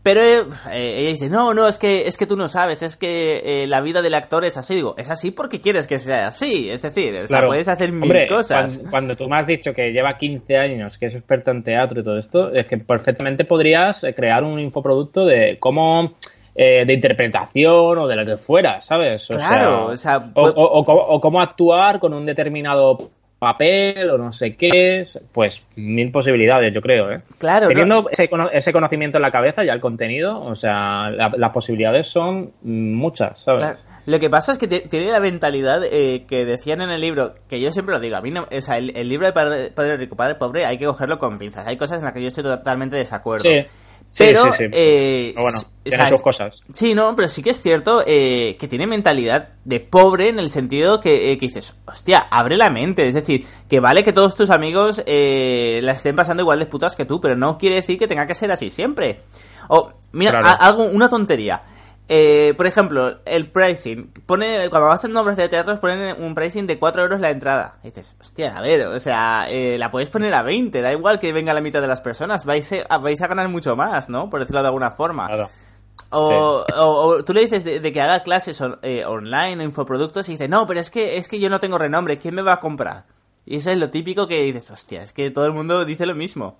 [0.03, 3.63] Pero eh, ella dice, no, no, es que, es que tú no sabes, es que
[3.63, 4.73] eh, la vida del actor es así.
[4.73, 6.69] Digo, es así porque quieres que sea así.
[6.69, 8.81] Es decir, o sea, puedes hacer mil cosas.
[8.89, 12.03] Cuando, tú me has dicho que lleva 15 años, que es experto en teatro y
[12.03, 16.15] todo esto, es que perfectamente podrías eh, crear un infoproducto de cómo...
[16.53, 19.27] de interpretación o de lo que fuera, ¿sabes?
[19.29, 22.97] claro, o sea, o cómo actuar con un determinado
[23.41, 25.01] papel o no sé qué,
[25.31, 27.23] pues mil posibilidades, yo creo, ¿eh?
[27.39, 27.69] Claro.
[27.69, 33.39] Teniendo ese, conocimiento en la cabeza, ya el contenido, o sea, las posibilidades son muchas,
[33.39, 33.83] ¿sabes?
[34.05, 37.59] Lo que pasa es que tiene la mentalidad eh, que decían en el libro, que
[37.59, 40.35] yo siempre lo digo, a mí no, o sea, el, libro de padre, Rico, Padre
[40.35, 43.07] Pobre hay que cogerlo con pinzas, hay cosas en las que yo estoy totalmente de
[44.17, 44.43] desacuerdo.
[44.43, 44.69] pero, sí, sí.
[44.73, 46.11] eh, Pero bueno, tiene ¿sabes?
[46.13, 46.63] sus cosas.
[46.71, 50.49] Sí, no, pero sí que es cierto eh, que tiene mentalidad de pobre en el
[50.49, 53.07] sentido que, eh, que dices, hostia, abre la mente.
[53.07, 56.95] Es decir, que vale que todos tus amigos eh, la estén pasando igual de putas
[56.95, 59.21] que tú, pero no quiere decir que tenga que ser así siempre.
[59.69, 60.47] O, mira, Claro.
[60.47, 61.63] a- algo, una tontería.
[62.13, 64.11] Eh, por ejemplo, el pricing.
[64.25, 67.77] Pone, cuando hacen obras de teatro ponen un pricing de 4 euros la entrada.
[67.83, 71.19] Y dices, hostia, a ver, o sea, eh, la podéis poner a 20, da igual
[71.19, 74.29] que venga la mitad de las personas, vais a, vais a ganar mucho más, ¿no?
[74.29, 75.27] Por decirlo de alguna forma.
[75.27, 75.49] Claro.
[76.09, 79.65] O, o- o tú le dices de, de que haga clases on- eh, online o
[79.65, 82.41] infoproductos y dice, no, pero es que, es que yo no tengo renombre, ¿quién me
[82.41, 83.05] va a comprar?
[83.45, 86.13] Y eso es lo típico que dices, hostia, es que todo el mundo dice lo
[86.13, 86.59] mismo.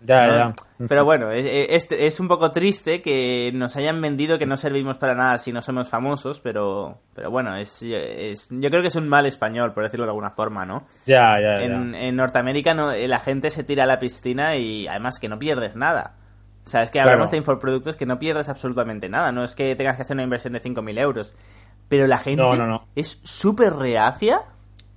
[0.00, 0.36] Ya, ¿no?
[0.36, 0.54] ya.
[0.88, 4.98] Pero bueno, es, es, es un poco triste que nos hayan vendido que no servimos
[4.98, 8.96] para nada si no somos famosos, pero, pero bueno, es, es, yo creo que es
[8.96, 10.86] un mal español, por decirlo de alguna forma, ¿no?
[11.06, 11.64] Ya, ya, ya.
[11.64, 15.28] En, en Norteamérica no, eh, la gente se tira a la piscina y además que
[15.30, 16.16] no pierdes nada.
[16.66, 17.30] O sea, es que hablamos Claro.
[17.30, 19.30] de infoproductos que no pierdes absolutamente nada.
[19.32, 21.34] No es que tengas que hacer una inversión de 5.000 euros.
[21.88, 22.88] Pero la gente No, no, no.
[22.96, 24.40] es súper reacia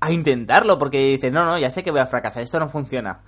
[0.01, 3.19] a intentarlo porque dice, no, no, ya sé que voy a fracasar, esto no funciona.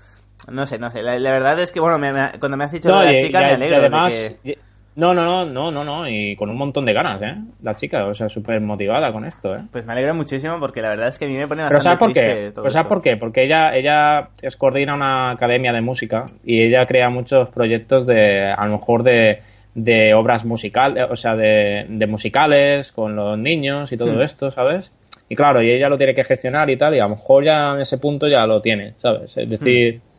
[0.49, 1.03] No sé, no sé.
[1.03, 3.15] La, la verdad es que, bueno, me- me- cuando me has dicho No, de la
[3.15, 4.57] chica y- me alegro además, de que...
[4.93, 7.35] No, no, no, no, no, no, y con un montón de ganas, ¿eh?
[7.63, 9.59] La chica, o sea, súper motivada con esto, ¿eh?
[9.71, 11.83] Pues me alegro muchísimo porque la verdad es que a mí me pone Pero bastante
[11.83, 12.51] ¿sabes por qué?
[12.53, 12.89] todo Pues ¿sabes esto.
[12.95, 13.15] por qué?
[13.15, 18.51] Porque ella, ella es coordina una academia de música y ella crea muchos proyectos de,
[18.51, 19.39] a lo mejor de,
[19.75, 24.21] de obras musicales, o sea, de, de musicales con los niños y todo Hmm.
[24.23, 24.91] esto, ¿sabes?
[25.29, 27.75] Y claro, y ella lo tiene que gestionar y tal, y a lo mejor ya
[27.75, 29.37] en ese punto ya lo tiene, ¿sabes?
[29.37, 30.10] Es decir, bu- bu-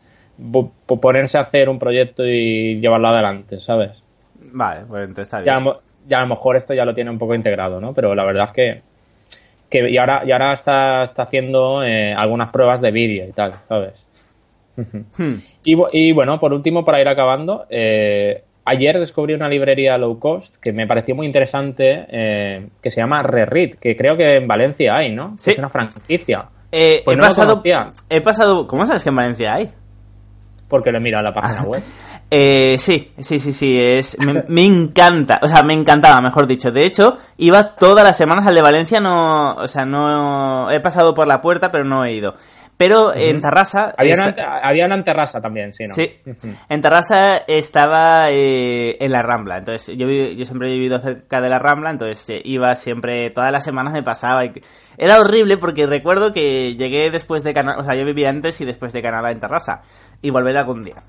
[0.99, 4.03] ponerse a hacer un proyecto y llevarlo adelante, ¿sabes?
[4.51, 5.45] Vale, pues entonces está bien.
[5.47, 7.93] ya, a mo- ya a lo mejor esto ya lo tiene un poco integrado, ¿no?
[7.93, 8.81] Pero la verdad es que,
[9.69, 13.53] que y ahora, y ahora está, está haciendo eh, algunas pruebas de vídeo y tal,
[13.67, 14.05] ¿sabes?
[14.75, 15.35] Hmm.
[15.63, 20.55] Y, y bueno, por último, para ir acabando, eh, ayer descubrí una librería low cost
[20.57, 24.95] que me pareció muy interesante, eh, que se llama Reread, que creo que en Valencia
[24.95, 25.35] hay, ¿no?
[25.37, 25.51] Sí.
[25.51, 26.45] Es una franquicia.
[26.71, 27.61] Eh, Pues he no pasado...
[28.09, 28.65] He pasado...
[28.65, 29.69] ¿Cómo sabes que en Valencia hay?
[30.73, 31.83] Porque lo he mirado en la página web.
[32.35, 36.71] Eh, sí, sí, sí, sí, es, me, me encanta, o sea, me encantaba, mejor dicho.
[36.71, 41.13] De hecho, iba todas las semanas al de Valencia, no, o sea, no, he pasado
[41.13, 42.33] por la puerta, pero no he ido.
[42.87, 43.93] Pero en Tarrasa...
[43.97, 45.93] Había esta- una, había una en terraza también, sí, ¿no?
[45.93, 46.11] Sí,
[46.69, 51.49] en Tarrasa estaba eh, en la Rambla, entonces yo, yo siempre he vivido cerca de
[51.49, 54.43] la Rambla, entonces eh, iba siempre, todas las semanas me pasaba.
[54.45, 54.53] y-
[54.97, 58.65] Era horrible porque recuerdo que llegué después de Canadá, o sea, yo vivía antes y
[58.65, 59.81] después de Canadá en Tarrasa,
[60.21, 61.03] y volveré algún día.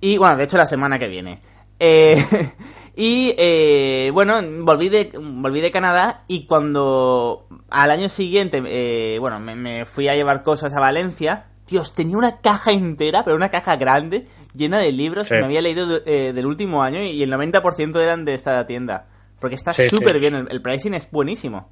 [0.00, 1.40] Y bueno, de hecho la semana que viene.
[1.80, 2.16] Eh,
[2.96, 9.40] y eh, bueno, volví de, volví de Canadá y cuando al año siguiente, eh, bueno,
[9.40, 13.48] me, me fui a llevar cosas a Valencia, Dios, tenía una caja entera, pero una
[13.48, 15.34] caja grande, llena de libros Sí.
[15.34, 18.66] que me había leído de- eh, del último año y el 90% eran de esta
[18.66, 19.06] tienda.
[19.40, 20.18] Porque está Sí, súper sí.
[20.18, 21.70] bien, el, el pricing es buenísimo.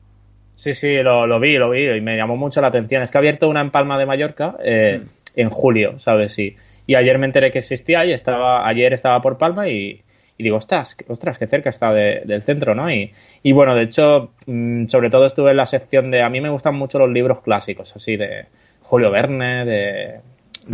[0.57, 3.03] Sí, sí, lo, lo vi, lo vi y me llamó mucho la atención.
[3.03, 5.09] Es que ha abierto una en Palma de Mallorca eh, Mm.
[5.41, 6.39] en julio, ¿sabes?
[6.39, 6.57] Y,
[6.89, 10.01] y ayer me enteré que existía y estaba, ayer estaba por Palma y,
[10.37, 12.91] y digo, ostras, ostras, qué cerca está de- del centro, ¿no?
[12.91, 13.13] Y,
[13.45, 16.49] y bueno, de hecho, mm, sobre todo estuve en la sección de, a mí me
[16.51, 18.47] gustan mucho los libros clásicos, así de
[18.83, 20.21] Julio Verne, de,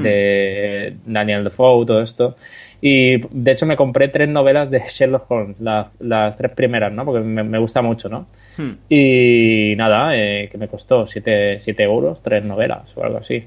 [0.03, 2.37] de Daniel Defoe, todo esto.
[2.81, 7.05] Y de hecho me compré tres novelas de Sherlock Holmes, las, las tres primeras, ¿no?
[7.05, 8.27] Porque me, me gusta mucho, ¿no?
[8.59, 8.73] Hmm.
[8.91, 13.45] Y nada, eh, que me costó 7 euros, tres novelas o algo así.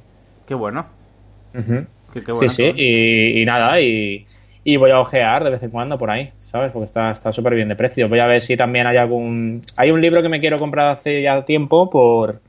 [0.47, 0.85] Qué bueno.
[2.19, 4.25] Qué, qué bueno sí, sí, y, y nada, y,
[4.63, 6.71] y voy a ojear de vez en cuando por ahí, ¿sabes?
[6.71, 8.09] Porque está está súper bien de precio.
[8.09, 9.61] Voy a ver si también hay algún...
[9.77, 12.41] Hay un libro que me quiero comprar hace ya tiempo por...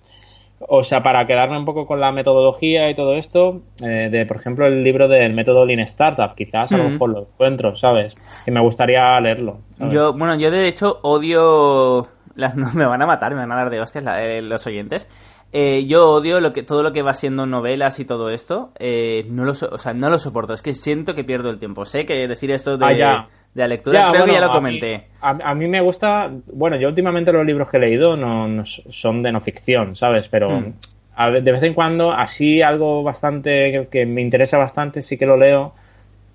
[0.61, 4.39] O sea, para quedarme un poco con la metodología y todo esto, eh, de, por
[4.39, 6.93] ejemplo, el libro del método Lean Startup, quizás a lo Mm.
[6.95, 8.17] mejor lo encuentro, ¿sabes?
[8.45, 9.59] Y me gustaría leerlo.
[9.77, 9.95] ¿sabes?
[9.95, 12.09] Yo, bueno, yo de hecho odio.
[12.39, 14.67] Las, no, me van a matar, me van a dar de hostias la- eh, los
[14.67, 15.09] oyentes.
[15.53, 18.71] Eh, yo odio lo que, todo lo que va siendo novelas y todo esto.
[18.79, 20.53] eh, no lo, so- o sea, no lo soporto.
[20.55, 21.85] Es que siento que pierdo el tiempo.
[21.85, 23.29] Sé que decir esto de, Ah, ya.
[23.55, 25.09] de la lectura, Ya, creo que ya lo a mí- comenté.
[25.21, 29.23] A, a mí me gusta, bueno, yo últimamente los libros que he leído no, son
[29.23, 30.29] de no ficción, ¿sabes?
[30.29, 30.73] Pero Hmm.
[31.17, 35.27] a de vez en cuando, así algo bastante que, que me interesa bastante, sí que
[35.27, 35.75] lo leo,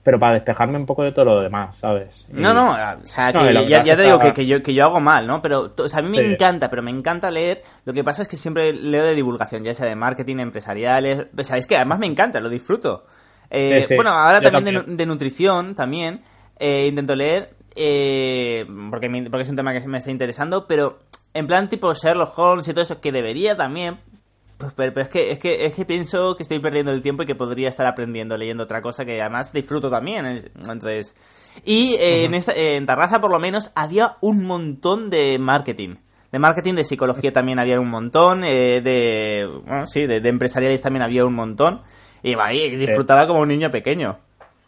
[0.04, 2.28] pero para despejarme un poco de todo lo demás, ¿sabes?
[2.30, 2.76] Y- No, no, o
[3.08, 5.42] sea, No, que la ya, te digo que, que yo, que yo hago mal, ¿no?
[5.42, 6.32] Pero, o sea, a mí me Sí.
[6.34, 7.62] encanta, pero me encanta leer.
[7.86, 11.28] Lo que pasa es que siempre leo de divulgación, ya sea de marketing, empresariales.
[11.38, 13.06] O sea, es que además me encanta, lo disfruto.
[13.50, 14.98] Eh, Sí, sí, Bueno, ahora yo también, de también.
[14.98, 16.22] De, nutrición, también.
[16.60, 21.00] eh, intento leer, eh, porque, me- porque es un tema que me está interesando, pero
[21.34, 24.00] en plan tipo Sherlock Holmes y todo eso, que debería también.
[24.63, 27.26] Pues, pero, es, que, es, que, es que pienso que estoy perdiendo el tiempo y
[27.26, 30.26] que podría estar aprendiendo, leyendo otra cosa que además disfruto también.
[30.26, 31.15] Entonces.
[31.65, 35.95] Y eh, en, esta, en Tarraza, por lo menos, había un montón de marketing.
[36.32, 38.43] De marketing, de psicología también había un montón.
[38.43, 39.49] Eh, de.
[39.65, 41.82] Bueno, sí, de, empresariales también había un montón.
[42.23, 44.19] Y y disfrutaba como un niño pequeño.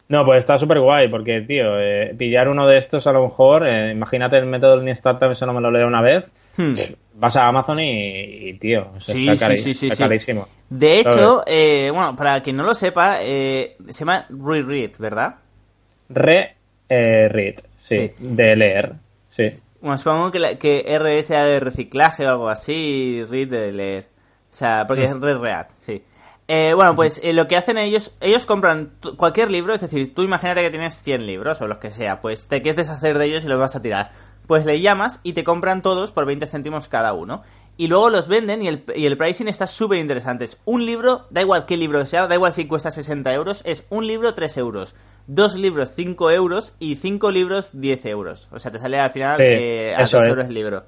[0.08, 3.66] No, pues está súper guay, porque, tío, eh, pillar uno de estos a lo mejor,
[3.66, 6.24] eh, imagínate el método Lean Startup, eso no me lo leo una vez,
[6.56, 6.74] hmm.
[7.14, 10.46] vas a Amazon y, tío, sí, está, sí, sí, carísimo.
[10.70, 15.36] De hecho, eh, bueno, para quien no lo sepa, se llama Reread, ¿verdad?
[16.08, 18.92] Re-read, sí, de leer,
[19.28, 19.50] sí.
[19.80, 24.04] Bueno, supongo que, que R sea de reciclaje o algo así, read de leer.
[24.50, 26.02] O sea, porque es re-read, sí.
[26.48, 30.22] Eh, bueno, pues eh, lo que hacen ellos, ellos compran cualquier libro, es decir, tú
[30.22, 33.44] imagínate que tienes 100 libros o los que sea, pues te quieres deshacer de ellos
[33.44, 34.12] y los vas a tirar.
[34.46, 37.42] Pues le llamas y te compran todos por 20 céntimos cada uno.
[37.76, 40.44] Y luego los venden y el, y el pricing está súper interesante.
[40.44, 43.84] Es un libro, da igual qué libro sea, da igual si cuesta 60 euros, es
[43.90, 44.94] un libro 3 euros,
[45.26, 48.48] dos libros 5 euros y cinco libros 10 euros.
[48.52, 50.84] O sea, te sale al final eh, a 2 euros el libro.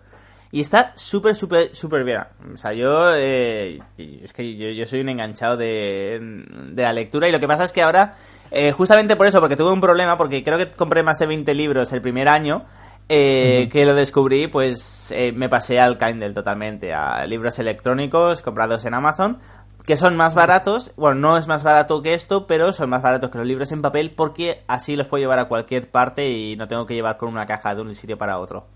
[0.50, 2.20] Y está súper, súper, súper bien.
[2.54, 3.14] O sea, yo.
[3.14, 7.28] Eh, es que yo, soy un enganchado de, de, la lectura.
[7.28, 8.12] Y lo que pasa es que ahora,
[8.50, 11.52] eh, justamente por eso, porque tuve un problema, porque creo que compré más de 20
[11.54, 12.64] libros el primer año.
[13.10, 18.92] Eh, que lo descubrí, pues me pasé al Kindle totalmente, a libros electrónicos comprados en
[18.92, 19.38] Amazon,
[19.86, 23.30] que son más baratos, bueno, no es más barato que esto, pero son más baratos
[23.30, 26.68] que los libros en papel porque así los puedo llevar a cualquier parte y no
[26.68, 28.66] tengo que llevar con una caja de un sitio para otro.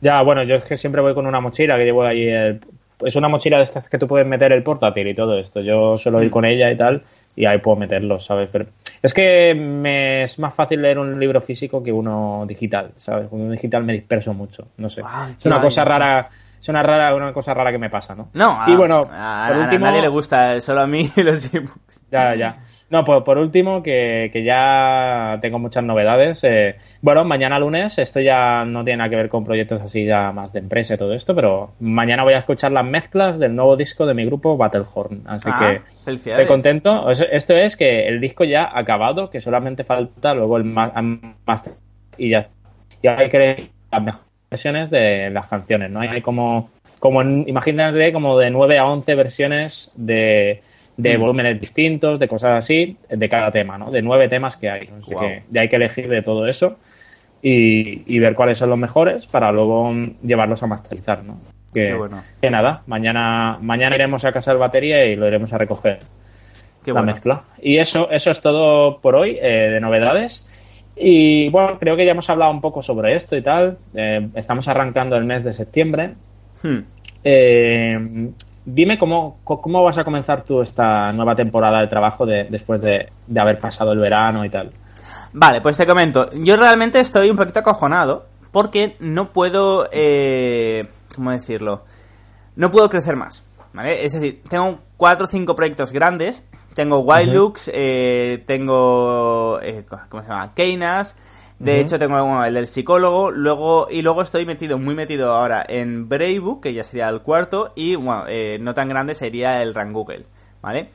[0.00, 2.28] Ya, bueno, yo es que siempre voy con una mochila que llevo ahí.
[2.28, 5.60] es una mochila de estas que tú puedes meter el portátil y todo esto.
[5.60, 6.32] Yo suelo ir mm.
[6.32, 7.02] con ella y tal,
[7.34, 8.48] y ahí puedo meterlo, ¿sabes?
[8.52, 8.66] Pero
[9.02, 13.28] es que me es más fácil leer un libro físico que uno digital, ¿sabes?
[13.28, 15.02] Con un digital me disperso mucho, no sé.
[15.38, 16.28] es una cosa rara
[16.60, 18.30] es una rara una cosa rara que me pasa, ¿no?
[18.34, 22.02] No, y bueno, a, nadie le gusta, solo a mí los ebooks.
[22.10, 22.58] Ya, ya.
[22.88, 26.44] No, pues por último, que, ya tengo muchas novedades.
[26.44, 30.30] Eh, bueno, mañana lunes, esto ya no tiene nada que ver con proyectos así ya
[30.30, 33.76] más de empresa y todo esto, pero mañana voy a escuchar las mezclas del nuevo
[33.76, 35.22] disco de mi grupo Battlehorn.
[35.26, 37.10] Así ah, que estoy contento.
[37.10, 41.72] Esto es que el disco ya ha acabado, que solamente falta luego el master
[42.16, 42.48] y ya,
[43.02, 46.00] ya hay que las mejores versiones de las canciones, ¿no?
[46.00, 46.70] Hay como,
[47.00, 50.62] como imagínate como de 9 a 11 versiones de
[50.96, 51.20] de mm.
[51.20, 53.90] volúmenes distintos, de cosas así, de cada tema, ¿no?
[53.90, 54.88] De nueve temas que hay.
[54.98, 56.78] Así que ya hay que elegir de todo eso
[57.42, 61.38] y, ver cuáles son los mejores para luego llevarlos a masterizar, ¿no?
[61.72, 62.22] Que, bueno.
[62.40, 66.00] que nada, mañana, mañana iremos a casa de batería y lo iremos a recoger.
[66.86, 67.42] la mezcla.
[67.60, 70.48] Y eso, eso es todo por hoy eh, de novedades.
[70.96, 73.76] Y bueno, creo que ya hemos hablado un poco sobre esto y tal.
[73.94, 76.14] Eh, estamos arrancando el mes de septiembre.
[76.62, 76.78] Hmm.
[77.22, 78.30] Eh,
[78.66, 83.58] dime cómo, cómo vas a comenzar tú esta nueva temporada de trabajo después de, haber
[83.58, 84.72] pasado el verano y tal.
[85.32, 86.28] Vale, pues te comento.
[86.32, 91.84] Yo realmente estoy un poquito acojonado porque no puedo, eh, ¿cómo decirlo?
[92.56, 93.44] No puedo crecer más.
[93.72, 94.06] ¿Vale?
[94.06, 96.48] Es decir, tengo cuatro o cinco proyectos grandes.
[96.74, 99.60] Tengo Wild Looks, eh, tengo.
[99.62, 100.54] Eh, ¿Cómo se llama?
[100.54, 101.14] Keynas,
[101.58, 106.08] de hecho, tengo el del psicólogo, luego y luego estoy metido, muy metido ahora en
[106.08, 109.92] Bravebook, que ya sería el cuarto, y bueno, eh, no tan grande sería el Run
[109.92, 110.26] Google,
[110.60, 110.90] ¿vale?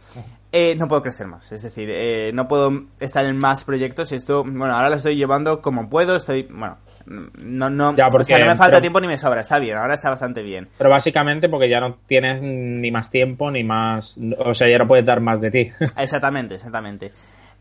[0.52, 4.16] Eh, no puedo crecer más, es decir, eh, no puedo estar en más proyectos y
[4.16, 8.46] esto, bueno, ahora lo estoy llevando como puedo, estoy, bueno, no, no, o sea, no
[8.46, 10.68] me falta tiempo ni me sobra, está bien, ahora está bastante bien.
[10.78, 14.88] Pero básicamente porque ya no tienes ni más tiempo ni más, o sea, ya no
[14.88, 15.72] puedes dar más de ti.
[15.98, 17.12] Exactamente, exactamente.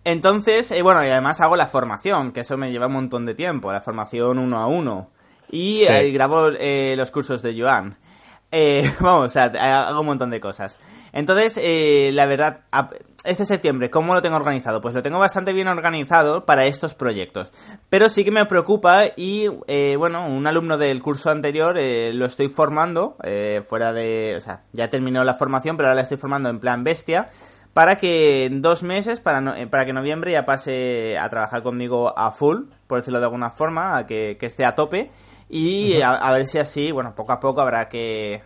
[0.04, 3.34] Entonces, eh, bueno, y además hago la formación, que eso me lleva un montón de
[3.34, 5.10] tiempo, la formación uno a uno.
[5.50, 7.96] Y eh, grabo eh, los cursos de Joan.
[9.00, 9.44] vamos, o sea,
[9.86, 10.78] hago un montón de cosas.
[11.12, 11.60] Entonces,
[12.14, 12.62] la verdad,
[13.24, 14.80] este septiembre, ¿cómo lo tengo organizado?
[14.80, 17.52] Pues lo tengo bastante bien organizado para estos proyectos.
[17.90, 19.46] Pero sí que me preocupa y,
[19.96, 23.16] bueno, un alumno del curso anterior lo estoy formando,
[23.68, 26.82] fuera de, o sea, ya terminó la formación, pero ahora la estoy formando en plan
[26.82, 27.28] bestia
[27.80, 32.12] para que en dos meses, para, eh, para que noviembre ya pase a trabajar conmigo
[32.14, 35.10] a full, por decirlo de alguna forma, a que, esté a tope.
[35.48, 38.42] Y a, ver si así, bueno, poco a poco habrá que...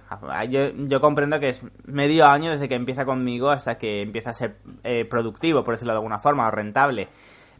[0.48, 4.34] Yo, yo, comprendo que es medio año desde que empieza conmigo hasta que empieza a
[4.34, 7.08] ser eh, productivo, por decirlo de alguna forma, o rentable.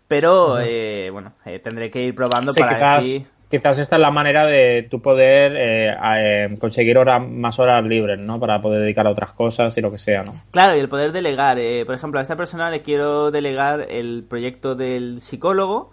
[0.07, 1.33] Pero, eh, bueno,
[1.65, 5.97] tendré que ir probando para así quizás esta es la manera de tu poder eh,
[6.17, 8.41] eh, conseguir horas, más horas libres, ¿no?
[8.41, 10.35] Para poder dedicar a otras cosas y lo que sea, ¿no?
[10.51, 11.59] Claro, y el poder delegar.
[11.59, 15.91] Eh, por ejemplo, a esta persona le quiero delegar el proyecto del psicólogo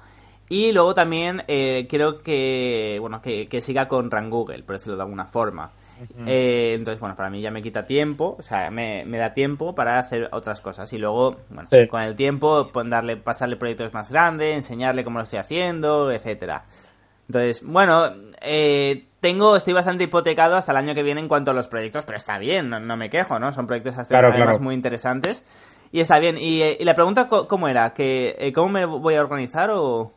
[0.50, 5.26] y luego también quiero que, bueno, que, siga con Run Google, por decirlo de alguna
[5.26, 5.72] forma.
[6.26, 10.00] Eh, entonces, bueno, para mí ya me quita tiempo, o sea, me, da tiempo para
[10.00, 10.92] hacer otras cosas.
[10.94, 15.24] Y luego, bueno, con el tiempo, pues, darle, pasarle proyectos más grandes, enseñarle cómo lo
[15.24, 16.66] estoy haciendo, etcétera.
[17.32, 18.08] Entonces, bueno,
[18.41, 22.04] eh, tengo, estoy bastante hipotecado hasta el año que viene en cuanto a los proyectos,
[22.04, 23.54] pero está bien, no, me quejo, ¿no?
[23.54, 25.46] Son proyectos hasta además muy interesantes.
[25.94, 26.38] Y está bien.
[26.38, 27.94] Y, eh, la pregunta, ¿cómo era?
[27.94, 30.12] ¿Que, eh, ¿Cómo me voy a organizar o...?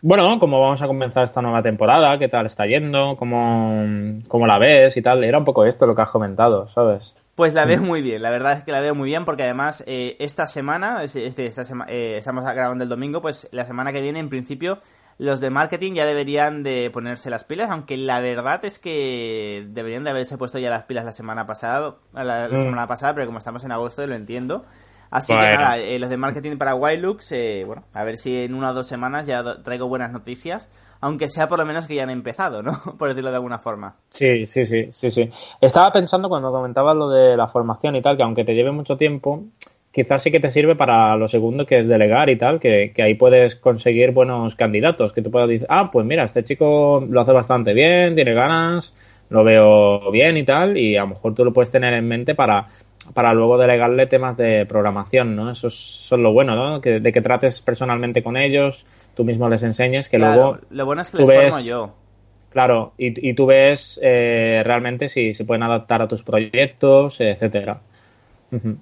[0.00, 2.16] Bueno, ¿cómo vamos a comenzar esta nueva temporada?
[2.20, 3.16] ¿Qué tal está yendo?
[3.16, 3.84] ¿Cómo,
[4.28, 5.24] ¿Cómo la ves y tal?
[5.24, 7.16] Era un poco esto lo que has comentado, ¿sabes?
[7.34, 9.82] Pues la veo muy bien, la verdad es que la veo muy bien porque además
[9.86, 14.28] eh, esta semana, este, esta estamos grabando el domingo, pues la semana que viene en
[14.28, 14.80] principio
[15.18, 20.04] los de marketing ya deberían de ponerse las pilas, aunque la verdad es que deberían
[20.04, 22.56] de haberse puesto ya las pilas la semana pasada, la, mm.
[22.56, 24.64] semana pasada, pero como estamos en agosto lo entiendo.
[25.12, 28.54] Así que nada, eh, los de marketing para Wildlooks, eh, bueno, a ver si en
[28.54, 30.70] una o dos semanas ya traigo buenas noticias,
[31.02, 32.72] aunque sea por lo menos que ya han empezado, ¿no?
[32.98, 33.96] por decirlo de alguna forma.
[34.08, 35.28] Sí, sí, sí, sí, sí.
[35.60, 38.96] Estaba pensando cuando comentabas lo de la formación y tal, que aunque te lleve mucho
[38.96, 39.44] tiempo,
[39.92, 43.14] quizás sí que te sirve para lo segundo que es delegar y tal, que, ahí
[43.14, 47.32] puedes conseguir buenos candidatos, que tú puedas decir, ah, pues mira, este chico lo hace
[47.32, 48.96] bastante bien, tiene ganas,
[49.28, 52.34] lo veo bien y tal, y a lo mejor tú lo puedes tener en mente
[52.34, 52.68] para,
[53.12, 55.50] para luego delegarle temas de programación, ¿no?
[55.50, 56.80] Eso es, lo bueno, ¿no?
[56.80, 60.58] Que, de que trates personalmente con ellos, tú mismo les enseñes, que luego...
[60.70, 61.94] Lo bueno es que les formo yo.
[62.50, 67.80] Claro, y, y tú ves eh, realmente si se pueden adaptar a tus proyectos, etcétera.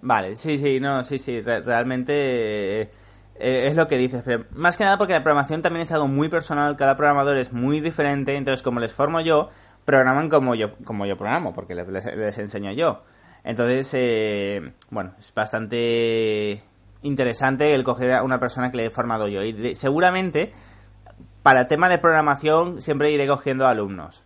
[0.02, 2.88] Vale, sí, sí, no, sí, sí, realmente eh,
[3.36, 4.22] es lo que dices.
[4.24, 7.52] Pero más que nada porque la programación también es algo muy personal, cada programador es
[7.52, 9.48] muy diferente, entonces como les formo yo,
[9.84, 13.02] programan como yo, como yo programo, porque les, enseño yo.
[13.44, 16.62] Entonces, eh, bueno, es bastante
[17.02, 19.42] interesante el coger a una persona que le he formado yo.
[19.44, 20.50] Y seguramente,
[21.42, 24.24] para tema de programación, siempre iré cogiendo alumnos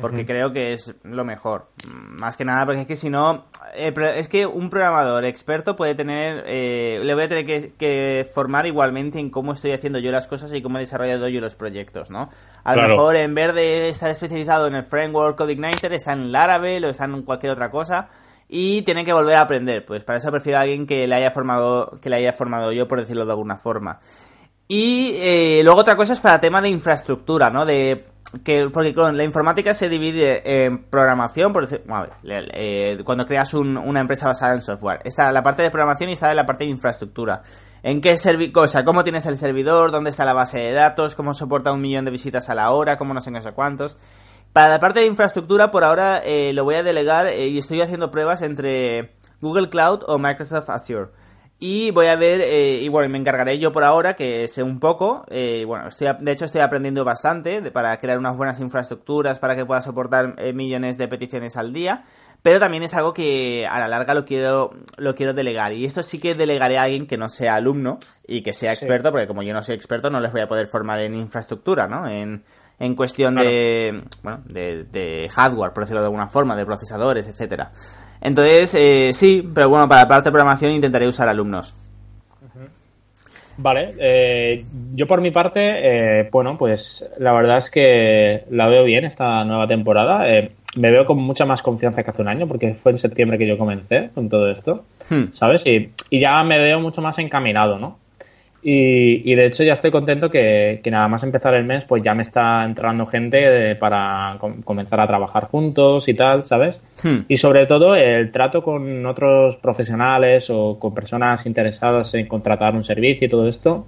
[0.00, 1.68] porque creo que es lo mejor.
[1.86, 5.94] Más que nada, porque es que si no, eh, es que un programador experto puede
[5.94, 10.28] tener, eh, le voy a tener que, formar igualmente en cómo estoy haciendo yo las
[10.28, 12.30] cosas y cómo he desarrollado yo los proyectos, ¿no?
[12.64, 16.84] A lo mejor en vez de estar especializado en el framework CodeIgniter, está en Laravel
[16.84, 18.08] o está en cualquier otra cosa
[18.48, 19.84] y tiene que volver a aprender.
[19.84, 22.88] Pues para eso prefiero a alguien que le haya formado, que le haya formado yo,
[22.88, 24.00] por decirlo de alguna forma.
[24.68, 27.64] Y eh, luego otra cosa es para tema de infraestructura, ¿no?
[27.64, 28.04] De
[28.44, 31.82] que porque con la informática se divide en programación, por decir,
[32.24, 36.34] eh, cuando creas una empresa basada en software, está la parte de programación y está
[36.34, 37.42] la parte de infraestructura.
[37.82, 38.16] ¿En qué
[38.52, 38.84] cosa?
[38.84, 39.92] ¿Cómo tienes el servidor?
[39.92, 41.14] ¿Dónde está la base de datos?
[41.14, 42.98] ¿Cómo soporta un millón de visitas a la hora?
[42.98, 43.96] ¿Cómo no sé, no cuántos?
[44.52, 47.80] Para la parte de infraestructura, por ahora eh, lo voy a delegar eh, y estoy
[47.80, 51.08] haciendo pruebas entre Google Cloud o Microsoft Azure.
[51.60, 54.78] Y voy a ver, eh, y bueno, me encargaré yo por ahora, que sé un
[54.78, 55.24] poco.
[55.28, 59.66] Eh, bueno, estoy, de hecho estoy aprendiendo bastante para crear unas buenas infraestructuras para que
[59.66, 62.04] pueda soportar eh, millones de peticiones al día.
[62.42, 65.72] Pero también es algo que a la larga lo quiero, lo quiero delegar.
[65.72, 69.10] Y esto sí que delegaré a alguien que no sea alumno y que sea experto,
[69.10, 72.08] porque como yo no soy experto, no les voy a poder formar en infraestructura, ¿no?
[72.08, 72.44] En,
[72.80, 77.72] en cuestión de, bueno, de, de hardware, por decirlo de alguna forma, de procesadores, etcétera.
[78.20, 81.74] Entonces, eh, sí, pero bueno, para la parte de programación intentaré usar alumnos.
[83.60, 84.64] Vale, eh,
[84.94, 89.44] yo por mi parte, eh, bueno, pues la verdad es que la veo bien esta
[89.44, 90.24] nueva temporada.
[90.76, 93.48] me veo con mucha más confianza que hace un año, porque fue en septiembre que
[93.48, 95.32] yo comencé con todo esto, hmm.
[95.32, 95.66] ¿sabes?
[95.66, 97.98] Y, y, ya me veo mucho más encaminado, ¿no?
[98.70, 102.22] Y, de hecho ya estoy contento que, nada más empezar el mes, pues ya me
[102.22, 106.82] está entrando gente para comenzar a trabajar juntos y tal, ¿sabes?
[107.02, 107.20] Hmm.
[107.28, 112.84] Y sobre todo el trato con otros profesionales o con personas interesadas en contratar un
[112.84, 113.86] servicio y todo esto,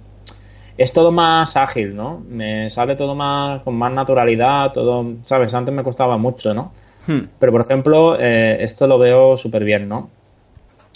[0.75, 2.23] es todo más ágil, ¿no?
[2.27, 5.53] Me sale todo más con más naturalidad, todo, ¿sabes?
[5.53, 6.73] Antes me costaba mucho, ¿no?
[7.05, 7.27] Hmm.
[7.37, 10.09] Pero por ejemplo, eh, esto lo veo súper bien, ¿no?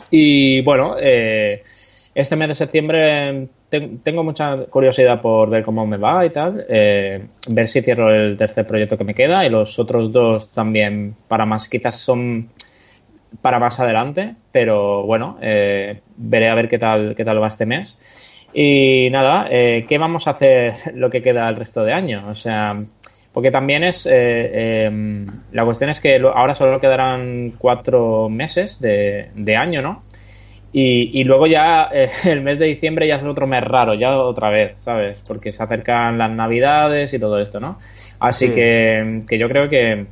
[0.09, 1.61] Y bueno, eh,
[2.15, 7.25] este mes de septiembre tengo mucha curiosidad por ver cómo me va y tal, eh,
[7.49, 11.45] ver si cierro el tercer proyecto que me queda y los otros dos también para
[11.45, 12.49] más, quizás son
[13.41, 17.65] para más adelante, pero bueno, eh, veré a ver qué tal, qué tal va este
[17.65, 17.99] mes.
[18.53, 22.23] Y nada, eh, ¿qué vamos a hacer lo que queda el resto de año?
[22.29, 22.77] O sea,
[23.33, 29.81] porque también es, em, la cuestión es que ahora solo quedarán cuatro meses de año,
[29.81, 30.04] ¿no?
[30.77, 34.49] Y, luego ya eh, el mes de diciembre ya es otro mes raro, ya otra
[34.49, 35.23] vez, ¿sabes?
[35.25, 37.79] Porque se acercan las navidades y todo esto, ¿no?
[38.19, 40.05] Así que, yo creo que,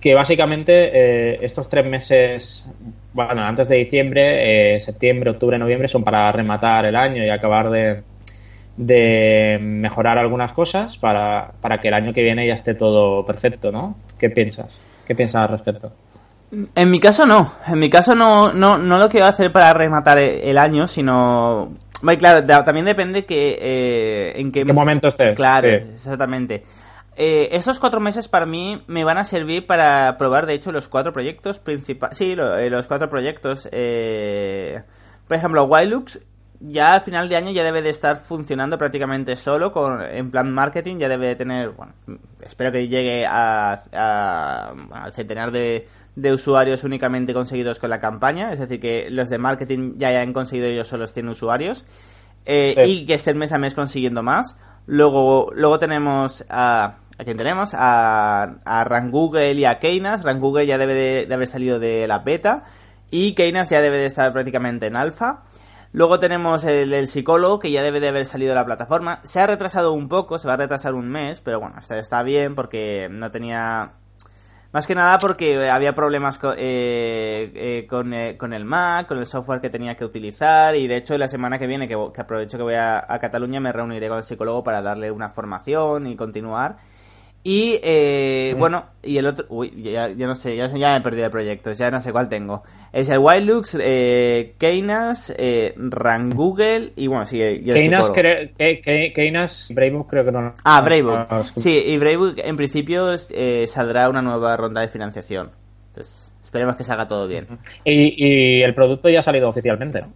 [0.00, 2.70] que básicamente eh, estos tres meses,
[3.14, 7.68] bueno, antes de diciembre, eh, septiembre, octubre, noviembre, son para rematar el año y acabar
[7.68, 8.02] de,
[8.76, 13.72] de mejorar algunas cosas para, para que el año que viene ya esté todo perfecto,
[13.72, 13.96] ¿no?
[14.20, 15.02] ¿Qué piensas?
[15.04, 15.90] ¿Qué piensas al respecto?
[16.50, 20.18] En mi caso no, en mi caso no, no, no lo quiero hacer para rematar
[20.18, 21.74] el año, sino...
[22.02, 25.34] Bueno, claro, también depende que eh, en qué, momento estés.
[25.34, 26.62] Claro, exactamente.
[27.16, 30.88] Eh, esos cuatro meses para mí me van a servir para probar, de hecho, los
[30.88, 32.18] cuatro proyectos principales.
[32.18, 33.68] Sí, eh, los cuatro proyectos.
[33.72, 34.82] Eh,
[35.26, 36.20] por ejemplo, Wildlux
[36.60, 40.52] ya al final de año ya debe de estar funcionando prácticamente solo con en plan
[40.52, 41.92] marketing ya debe de tener bueno
[42.40, 48.58] espero que llegue a, al centenar de, de, usuarios únicamente conseguidos con la campaña es
[48.58, 51.84] decir que los de marketing ya hayan conseguido ellos solos 100 usuarios
[52.46, 57.72] y que estén mes a mes consiguiendo más luego luego tenemos a ¿A quién tenemos?
[57.74, 60.22] A, a Run Google y a Keynas.
[60.22, 62.62] Run Google ya debe de, haber salido de la beta.
[63.10, 65.44] Y Keynas ya debe de estar prácticamente en alfa.
[65.96, 69.18] Luego tenemos el, psicólogo, que ya debe de haber salido de la plataforma.
[69.22, 72.22] Se ha retrasado un poco, se va a retrasar un mes, pero bueno, está, está
[72.22, 73.94] bien porque no tenía
[74.72, 79.24] más que nada porque había problemas eh, eh, con, eh, con, el Mac, con el
[79.24, 82.62] software que tenía que utilizar y de hecho la semana que viene, que, aprovecho que
[82.62, 86.76] voy a, Cataluña, me reuniré con el psicólogo para darle una formación y continuar.
[87.48, 89.46] Y eh, bueno, y el otro.
[89.50, 92.28] Uy, ya, no sé, ya, ya me he perdido de proyectos, ya no sé cuál
[92.28, 92.64] tengo.
[92.92, 97.40] Es el Wildlux, eh, Keynas, eh, Run Google y bueno, sí.
[97.40, 100.54] Y Keynas, Keynas, Bravebook creo que no.
[100.64, 101.28] Ah, Bravebook.
[101.54, 105.52] sí, y Bravebook en principio eh, saldrá una nueva ronda de financiación.
[105.90, 107.46] Entonces, esperemos que salga todo bien.
[107.84, 110.08] Y, y el producto ya ha salido oficialmente, ¿no?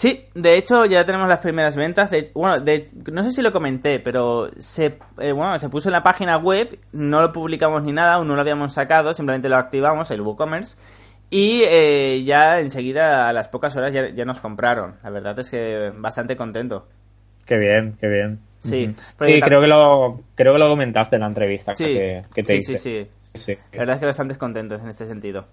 [0.00, 2.10] Sí, de hecho ya tenemos las primeras ventas.
[2.32, 2.64] bueno,
[3.12, 6.78] no sé si lo comenté, pero se, eh, bueno, se puso en la página web,
[6.92, 10.78] no lo publicamos ni nada, aún no lo habíamos sacado, simplemente lo activamos, el WooCommerce,
[11.28, 14.94] y eh, ya enseguida, a las pocas horas, ya, nos compraron.
[15.02, 16.88] La verdad es que bastante contento.
[17.44, 18.40] Qué bien, qué bien.
[18.58, 22.62] Sí, sí creo, que lo, creo que lo comentaste en la entrevista que, te sí,
[22.62, 23.54] Sí, sí, sí.
[23.72, 25.44] La verdad es que bastante contentos en este sentido.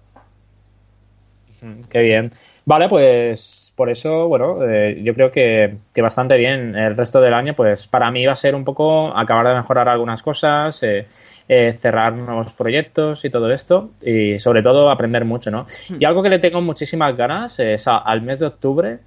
[1.90, 2.32] Qué bien.
[2.64, 6.74] Vale, pues por eso, bueno, eh, yo creo que, bastante bien.
[6.74, 9.88] El resto del año, pues para mí va a ser un poco acabar de mejorar
[9.88, 11.06] algunas cosas, eh,
[11.48, 15.68] eh, cerrar nuevos proyectos y todo esto, y sobre todo aprender mucho, ¿no?
[15.96, 18.98] Y algo que le tengo muchísimas ganas es al mes de octubre,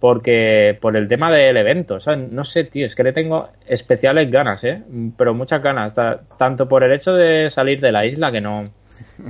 [0.00, 2.32] porque por el tema del evento, ¿sabes?
[2.32, 4.82] No sé, tío, es que le tengo especiales ganas, ¿eh?
[5.18, 5.94] Pero muchas ganas,
[6.38, 8.64] tanto por el hecho de salir de la isla, que no,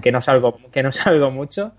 [0.01, 1.73] que no salgo, que no salgo mucho,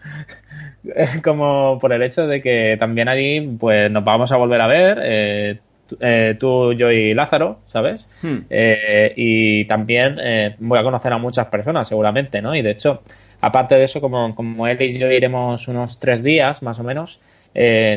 [1.24, 5.00] como por el hecho de que también allí pues nos vamos a volver a ver,
[5.04, 5.60] eh,
[6.00, 8.10] eh, tú, yo y Lázaro, ¿sabes?
[8.22, 8.40] Hmm.
[8.50, 10.18] Eh, y también
[10.60, 12.56] voy a conocer a muchas personas seguramente, ¿no?
[12.56, 13.02] Y de hecho,
[13.42, 17.20] aparte de eso, como, como él y yo iremos unos tres días más o menos,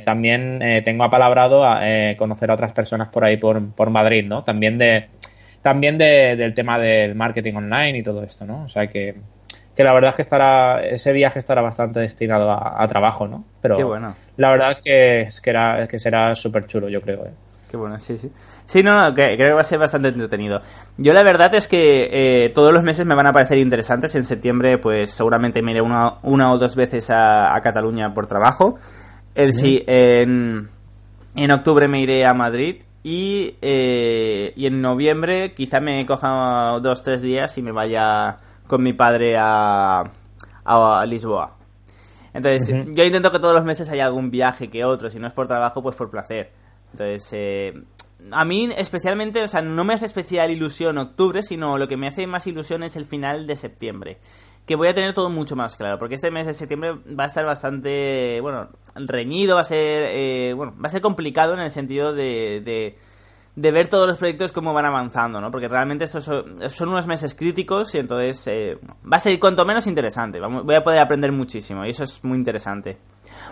[0.05, 1.81] también tengo apalabrado a
[2.17, 4.43] conocer a otras personas por ahí por, por Madrid, ¿no?
[4.43, 5.07] También de
[5.63, 8.65] también de, del tema del marketing online y todo esto, ¿no?
[8.65, 9.15] O sea que
[9.81, 13.47] que la verdad es que estará ese viaje estará bastante destinado a, trabajo, ¿no?
[13.63, 14.15] Pero Qué bueno.
[14.37, 17.25] la verdad es que, es que, era, que será súper chulo, yo creo.
[17.25, 17.31] ¿eh?
[17.71, 18.31] Qué bueno, sí, sí.
[18.67, 20.61] Sí, no, no, creo que va a ser bastante entretenido.
[20.99, 24.15] Yo la verdad es que eh, todos los meses me van a parecer interesantes.
[24.17, 28.75] En septiembre, pues seguramente me iré una, una o dos veces a, Cataluña por trabajo.
[29.35, 30.69] El sí, en,
[31.37, 37.03] en octubre me iré a Madrid y, eh, y en noviembre quizá me coja dos,
[37.03, 38.41] tres días y me vaya
[38.71, 40.09] con mi padre a,
[40.65, 41.57] a Lisboa.
[42.33, 45.33] Entonces, yo intento que todos los meses haya algún viaje que otro, si no es
[45.33, 46.53] por trabajo, pues por placer.
[46.93, 47.75] Entonces, eh,
[48.31, 52.07] a mí especialmente, o sea, no me hace especial ilusión octubre, sino lo que me
[52.07, 54.19] hace más ilusión es el final de septiembre.
[54.67, 57.27] Que voy a tener todo mucho más claro, porque este mes de septiembre va a
[57.27, 61.73] estar bastante, bueno, reñido, va a ser, eh, bueno, va a ser complicado en el
[61.73, 62.97] sentido de de
[63.57, 65.51] ver todos los proyectos cómo van avanzando, ¿no?
[65.51, 68.79] Porque realmente estos son, unos meses críticos y entonces eh,
[69.11, 70.41] va a ser cuanto menos interesante.
[70.41, 72.99] voy a poder aprender muchísimo y eso es muy interesante.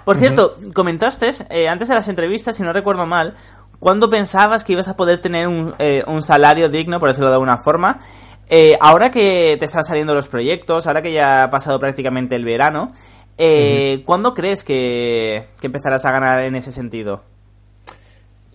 [0.04, 3.34] Por cierto, comentaste eh, antes de las entrevistas, si no recuerdo mal,
[3.78, 7.34] cuando pensabas que ibas a poder tener un, eh, un salario digno, por decirlo de
[7.34, 7.98] alguna forma.
[8.80, 12.92] ahora que te están saliendo los proyectos, ahora que ya ha pasado prácticamente el verano,
[14.04, 17.22] ¿cuándo crees que, que empezarás a ganar en ese sentido?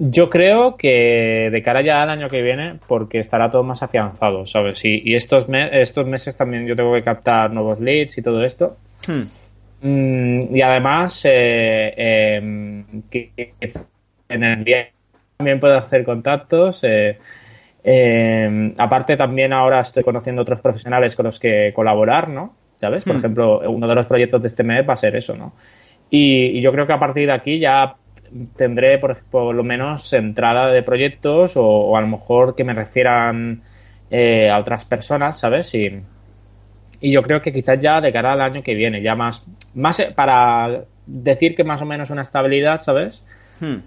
[0.06, 4.46] Yo creo que de cara ya al año que viene, porque estará todo más afianzado,
[4.46, 4.84] ¿sabes?
[4.84, 8.76] Y, y estos, estos meses también yo tengo que captar nuevos leads y todo esto.
[9.08, 9.22] Hmm.
[9.82, 11.94] Mm, y además, eh,
[12.36, 13.32] em, que,
[14.28, 14.90] en el día
[15.38, 16.82] también puedo hacer contactos.
[16.84, 17.18] Eh,
[17.82, 22.58] em, aparte, también ahora estoy conociendo otros profesionales con los que colaborar, ¿no?
[22.76, 23.06] ¿Sabes?
[23.06, 23.20] Por hmm.
[23.20, 25.54] ejemplo, uno de los proyectos de este mes va a ser eso, ¿no?
[26.16, 27.96] y yo creo que a partir de aquí ya
[28.56, 33.62] tendré por, por, lo menos entrada de proyectos o, a lo mejor que me refieran
[34.10, 35.74] eh, a otras personas, ¿sabes?
[35.76, 36.02] Y,
[37.00, 40.02] y yo creo que quizás ya de cara al año que viene, ya más, más
[40.16, 43.24] para decir que más o menos una estabilidad, ¿sabes?
[43.60, 43.80] Hmm.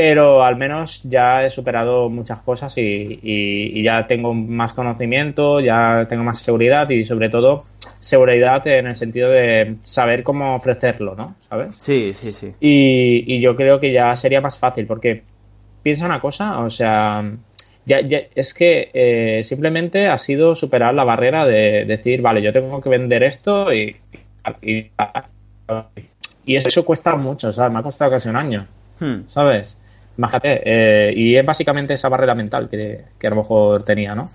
[0.00, 6.22] Pero al menos ya he superado muchas cosas y, ya tengo más conocimiento, ya tengo
[6.22, 7.64] más seguridad y sobre todo
[7.98, 11.34] seguridad en el sentido de saber cómo ofrecerlo, ¿no?
[11.48, 11.74] ¿Sabes?
[11.80, 12.54] Sí, sí, sí.
[12.60, 15.24] Y, yo creo que ya sería más fácil porque
[15.82, 17.32] piensa una cosa, o sea,
[17.84, 17.98] ya,
[18.36, 22.88] es que eh, simplemente ha sido superar la barrera de decir, vale, yo tengo que
[22.88, 23.96] vender esto y,
[24.62, 24.92] y,
[26.54, 27.72] eso cuesta mucho, ¿sabes?
[27.72, 28.64] Me ha costado casi un año,
[29.00, 29.22] hmm.
[29.26, 29.76] ¿sabes?
[30.18, 34.28] Imagínate, eh, y es básicamente esa barrera mental que, a lo mejor tenía, ¿no?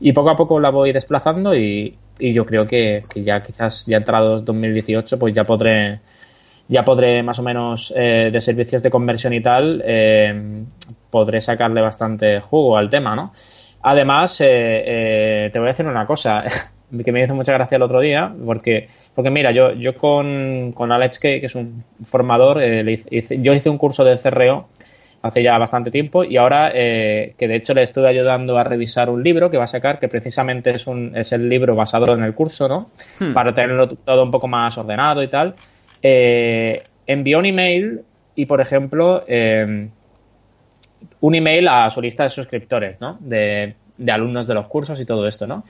[0.00, 4.40] Y poco a poco la voy desplazando y, yo creo que, ya quizás ya entrado
[4.40, 6.00] 2018 pues ya podré
[6.68, 10.64] ya podré más o menos eh, de servicios de conversión y tal, eh,
[11.10, 13.32] podré sacarle bastante jugo al tema, ¿no?
[13.82, 16.44] Además, eh, te voy a decir una cosa
[17.04, 20.90] que me hizo mucha gracia el otro día, porque, porque mira, yo, yo con, con
[20.90, 24.66] Alex, que, es un formador, yo hice un curso de CRO
[25.26, 29.22] hace ya bastante tiempo y ahora que de hecho le estuve ayudando a revisar un
[29.22, 32.34] libro que va a sacar que precisamente es un es el libro basado en el
[32.34, 33.32] curso no hmm.
[33.32, 35.54] para tenerlo todo un poco más ordenado y tal
[36.02, 38.02] eh, envió un email
[38.34, 39.88] y, por ejemplo, eh,
[41.20, 43.16] un email a su lista de suscriptores, ¿no?
[43.20, 43.74] De,
[44.08, 45.64] alumnos de los cursos y todo esto, ¿no?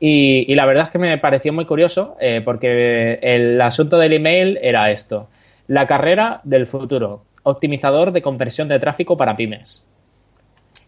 [0.00, 4.58] Y, la verdad es que me pareció muy curioso eh, porque el asunto del email
[4.62, 5.28] era esto.
[5.66, 7.24] La carrera del futuro.
[7.42, 9.86] Optimizador de conversión de tráfico para pymes.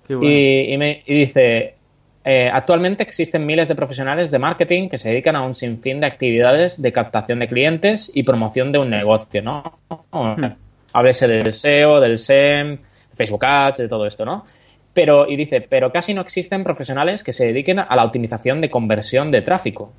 [0.09, 1.77] y, me, y dice,
[2.25, 6.07] eh, actualmente existen miles de profesionales de marketing que se dedican a un sinfín de
[6.07, 9.79] actividades de captación de clientes y promoción de un negocio, ¿no?
[10.93, 12.79] Háblese del SEO, del SEM,
[13.15, 14.45] Facebook Ads, de todo esto, ¿no?
[14.93, 18.71] Pero, y dice, pero casi no existen profesionales que se dediquen a la optimización de
[18.71, 19.93] conversión de tráfico.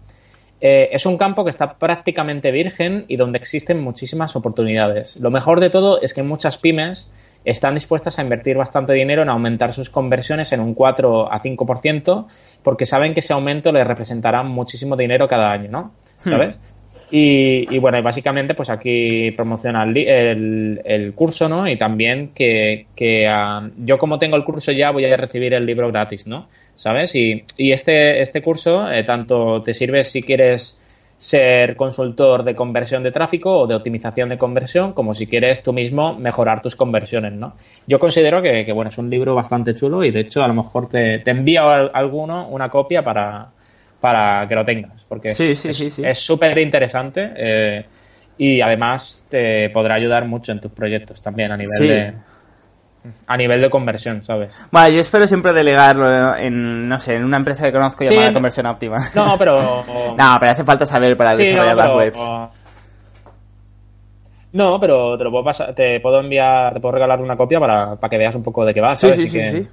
[0.66, 5.18] Eh, es un campo que está prácticamente virgen y donde existen muchísimas oportunidades.
[5.18, 7.12] Lo mejor de todo es que muchas pymes
[7.44, 12.28] están dispuestas a invertir bastante dinero en aumentar sus conversiones en un 4 a 5%
[12.64, 15.92] porque saben que ese aumento les representará muchísimo dinero cada año, ¿no?
[16.24, 16.30] Hmm.
[16.30, 16.60] ¿Sabes?
[17.12, 21.68] Y, bueno, básicamente pues aquí promociona el, el, curso, ¿no?
[21.68, 22.88] Y también que,
[23.30, 26.48] ah, yo como tengo el curso ya voy a recibir el libro gratis, ¿no?
[26.76, 27.16] ¿Sabes?
[27.16, 30.80] Y, y este, este curso eh, tanto te sirve si quieres
[31.24, 35.72] ser consultor de conversión de tráfico o de optimización de conversión, como si quieres tú
[35.72, 37.56] mismo mejorar tus conversiones, ¿no?
[37.88, 40.90] Yo considero que, bueno, es un libro bastante chulo y de hecho a lo mejor
[40.90, 43.48] te, te envío alguno una copia para,
[44.02, 47.86] para que lo tengas, porque es súper interesante eh,
[48.38, 52.14] y además te podrá ayudar mucho en tus proyectos también a nivel de
[53.28, 54.58] a nivel de conversión, ¿sabes?
[54.72, 58.66] Bueno, yo espero siempre delegarlo en, no sé, en una empresa que conozco llamada Conversión
[58.66, 59.00] Óptima.
[59.16, 59.84] No, pero...
[60.18, 62.20] no, pero hace falta saber para desarrollar las webs.
[64.54, 67.96] No, pero te lo puedo pasar, te puedo enviar, te puedo regalar una copia para,
[67.96, 69.16] para que veas un poco de qué va, ¿sabes?
[69.16, 69.70] Sí, sí, sí, sí.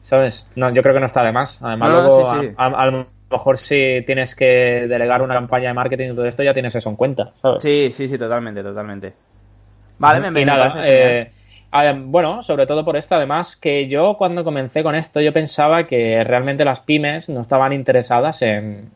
[0.00, 0.48] ¿Sabes?
[0.56, 1.62] No, yo creo que no está de más.
[1.62, 6.24] Además, luego, a, lo mejor si tienes que delegar una campaña de marketing y todo
[6.24, 7.62] esto, ya tienes eso en cuenta, ¿sabes?
[7.62, 9.12] Sí, sí, sí, totalmente, totalmente.
[9.98, 10.72] Vale, me, me, nada,
[12.04, 16.22] bueno, sobre todo por esto, además que yo cuando comencé con esto yo pensaba que
[16.22, 18.90] realmente las pymes no estaban interesadas en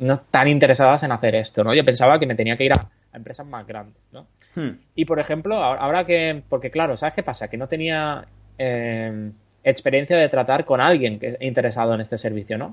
[0.00, 1.74] no tan interesadas en hacer esto, ¿no?
[1.74, 4.26] Yo pensaba que me tenía que ir a, empresas más grandes, ¿no?
[4.54, 4.70] Hmm.
[4.94, 7.48] Y por ejemplo, ahora que, porque claro, ¿sabes qué pasa?
[7.48, 8.24] Que no tenía
[8.58, 9.30] eh,
[9.62, 12.68] experiencia de tratar con alguien que interesado en este servicio, ¿no?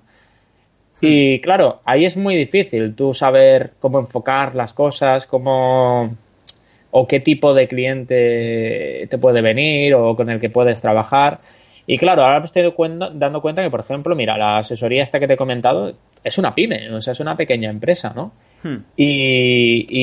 [1.01, 1.05] Hmm.
[1.05, 6.15] Y claro, ahí es muy difícil tú saber cómo enfocar las cosas, cómo
[6.91, 11.39] o qué tipo de cliente te puede venir o con el que puedes trabajar.
[11.89, 12.63] Y claro, ahora me estoy
[13.13, 16.53] dando cuenta que, por ejemplo, mira, la asesoría esta que te he comentado es una
[16.53, 18.33] pyme, o sea, es una pequeña empresa, ¿no?
[18.61, 18.83] Hmm.
[18.97, 19.95] Y,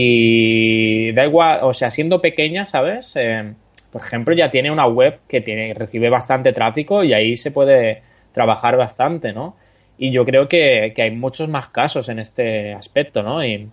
[1.12, 3.12] da igual, o sea, siendo pequeña, ¿sabes?
[3.16, 3.52] Eh,
[3.92, 8.00] por ejemplo, ya tiene una web que tiene, recibe bastante tráfico y ahí se puede
[8.32, 9.56] trabajar bastante, ¿no?
[9.98, 13.44] Y yo creo que, que hay muchos más casos en este aspecto, ¿no?
[13.44, 13.68] Y,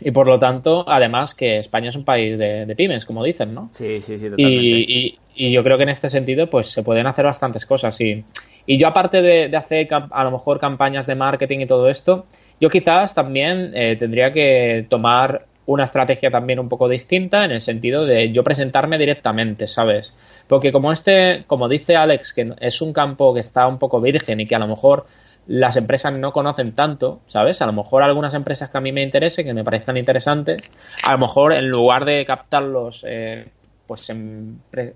[0.00, 3.68] y por lo tanto, además que España es un país de, pymes, como dicen, ¿no?
[3.72, 4.64] Sí, sí, sí, totalmente.
[4.64, 8.00] Y, y, yo creo que en este sentido, pues se pueden hacer bastantes cosas.
[8.00, 8.24] Y,
[8.66, 12.26] y yo, aparte de, hacer a lo mejor campañas de marketing y todo esto,
[12.60, 17.60] yo quizás también eh, tendría que tomar una estrategia también un poco distinta en el
[17.60, 20.14] sentido de yo presentarme directamente, ¿sabes?
[20.46, 24.40] Porque como este, como dice Alex, que es un campo que está un poco virgen
[24.40, 25.06] y que a lo mejor
[25.46, 27.60] las empresas no conocen tanto, ¿sabes?
[27.60, 30.62] A lo mejor algunas empresas que a mí me interesen, que me parezcan interesantes,
[31.04, 33.46] a lo mejor en lugar de captarlos, eh,
[33.86, 34.10] pues,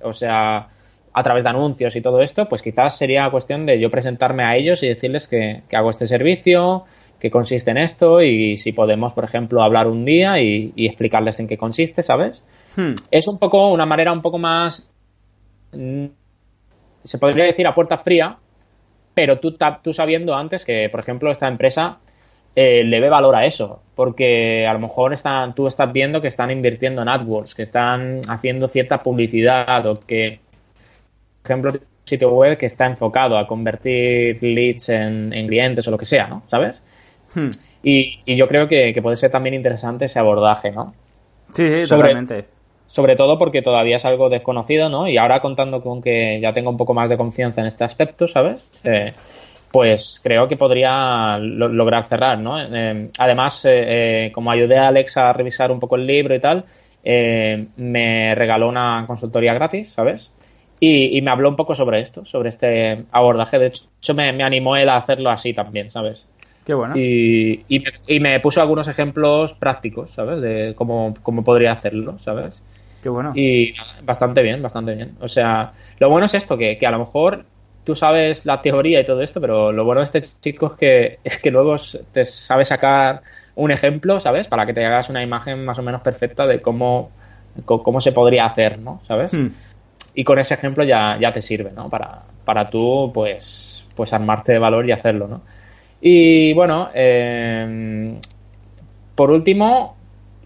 [0.02, 0.68] o sea,
[1.12, 4.56] a través de anuncios y todo esto, pues quizás sería cuestión de yo presentarme a
[4.56, 6.84] ellos y decirles que, hago este servicio,
[7.20, 11.48] que consiste en esto y si podemos, por ejemplo, hablar un día y, explicarles en
[11.48, 12.42] qué consiste, ¿sabes?
[12.76, 12.94] Hmm.
[13.10, 14.88] Es un poco una manera un poco más,
[15.72, 18.38] se podría decir a puerta fría,
[19.18, 21.98] pero tú, tú sabiendo antes que, por ejemplo, esta empresa
[22.54, 26.28] eh, le ve valor a eso, porque a lo mejor están, tú estás viendo que
[26.28, 30.38] están invirtiendo en AdWords, que están haciendo cierta publicidad o que,
[31.42, 35.98] por ejemplo, un sitio web que está enfocado a convertir leads en, clientes o lo
[35.98, 36.44] que sea, ¿no?
[36.46, 36.80] ¿Sabes?
[37.34, 37.50] Hmm.
[37.82, 40.94] Y, yo creo que, puede ser también interesante ese abordaje, ¿no?
[41.50, 42.44] Sí, sí, totalmente.
[42.88, 45.06] Sobre todo porque todavía es algo desconocido, ¿no?
[45.06, 48.26] Y ahora contando con que ya tengo un poco más de confianza en este aspecto,
[48.26, 48.66] ¿sabes?
[48.82, 49.12] Eh,
[49.70, 52.60] pues creo que podría lograr cerrar, ¿no?
[52.60, 56.40] Eh, además, eh, eh, como ayudé a Alex a revisar un poco el libro y
[56.40, 56.64] tal,
[57.04, 60.30] me regaló una consultoría gratis, ¿sabes?
[60.80, 63.58] Y, me habló un poco sobre esto, sobre este abordaje.
[63.58, 66.26] De hecho, me, animó él a hacerlo así también, ¿sabes?
[66.64, 66.96] Qué bueno.
[66.96, 70.40] Y, y, me, puso algunos ejemplos prácticos, ¿sabes?
[70.40, 72.62] De cómo, cómo podría hacerlo, ¿sabes?
[73.02, 73.32] Qué bueno.
[73.34, 75.16] Y bastante bien, bastante bien.
[75.20, 77.44] O sea, lo bueno es esto, que, que a lo mejor
[77.88, 81.18] tú sabes la teoría y todo esto, pero lo bueno de este chico es que,
[81.24, 81.76] es que luego
[82.12, 83.22] te sabe sacar
[83.54, 84.46] un ejemplo, ¿sabes?
[84.46, 87.10] Para que te hagas una imagen más o menos perfecta de cómo,
[87.64, 89.00] cómo se podría hacer, ¿no?
[89.04, 89.32] ¿Sabes?
[89.32, 89.48] Hmm.
[90.14, 91.88] Y con ese ejemplo ya, ya te sirve, ¿no?
[91.88, 95.40] Para, para tú, pues, pues armarte de valor y hacerlo, ¿no?
[96.00, 98.18] Y bueno, eh,
[99.14, 99.96] por último,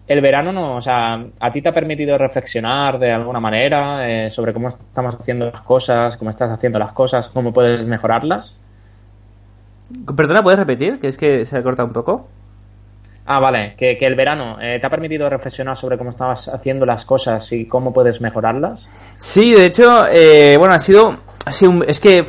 [0.07, 4.29] el verano no, o sea, ¿a ti te ha permitido reflexionar de alguna manera eh,
[4.29, 8.59] sobre cómo estamos haciendo las cosas, cómo estás haciendo las cosas, cómo puedes mejorarlas?
[10.15, 10.99] Perdona, ¿puedes repetir?
[10.99, 12.27] Que es que se ha cortado un poco.
[13.25, 17.05] Ah, vale, que, el verano eh, te ha permitido reflexionar sobre cómo estabas haciendo las
[17.05, 19.15] cosas y cómo puedes mejorarlas.
[19.17, 22.25] Sí, de hecho, eh, bueno, ha sido, ha sido es que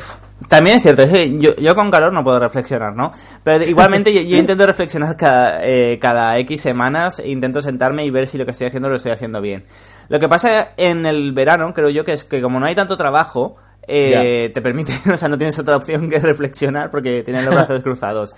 [0.49, 3.11] también es cierto, yo, yo, con calor no puedo reflexionar, ¿no?
[3.43, 8.27] Pero igualmente yo, intento reflexionar cada, eh, cada X semanas, e intento sentarme y ver
[8.27, 9.65] si lo que estoy haciendo lo estoy haciendo bien.
[10.09, 12.97] Lo que pasa en el verano, creo yo, que es que como no hay tanto
[12.97, 13.55] trabajo,
[13.87, 17.81] eh, te permite, o sea, no tienes otra opción que reflexionar porque tienes los brazos
[17.83, 18.35] cruzados.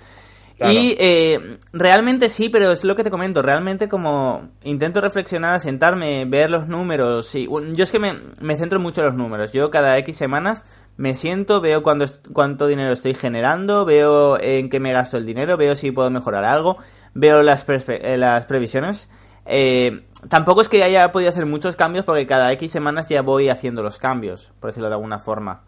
[0.60, 6.26] Y eh, realmente sí, pero es lo que te comento, realmente como intento reflexionar, sentarme,
[6.26, 9.70] ver los números, y, yo es que me, me centro mucho en los números, yo
[9.70, 10.64] cada X semanas
[10.98, 15.56] me siento, veo cuándo, cuánto dinero estoy generando, veo en qué me gasto el dinero,
[15.56, 16.78] veo si puedo mejorar algo,
[17.14, 19.10] veo las, eh, las previsiones.
[19.46, 23.50] Eh, tampoco es que haya podido hacer muchos cambios porque cada X semanas ya voy
[23.50, 25.64] haciendo los cambios, por decirlo de alguna forma.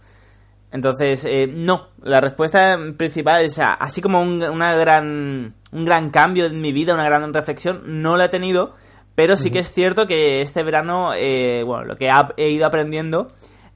[0.71, 6.45] Entonces, eh, no, la respuesta principal es, así como un, una gran, un gran cambio
[6.45, 8.73] en mi vida, una gran reflexión, no la he tenido,
[9.15, 13.29] pero sí que es cierto que este verano, eh, bueno, lo que he ido aprendiendo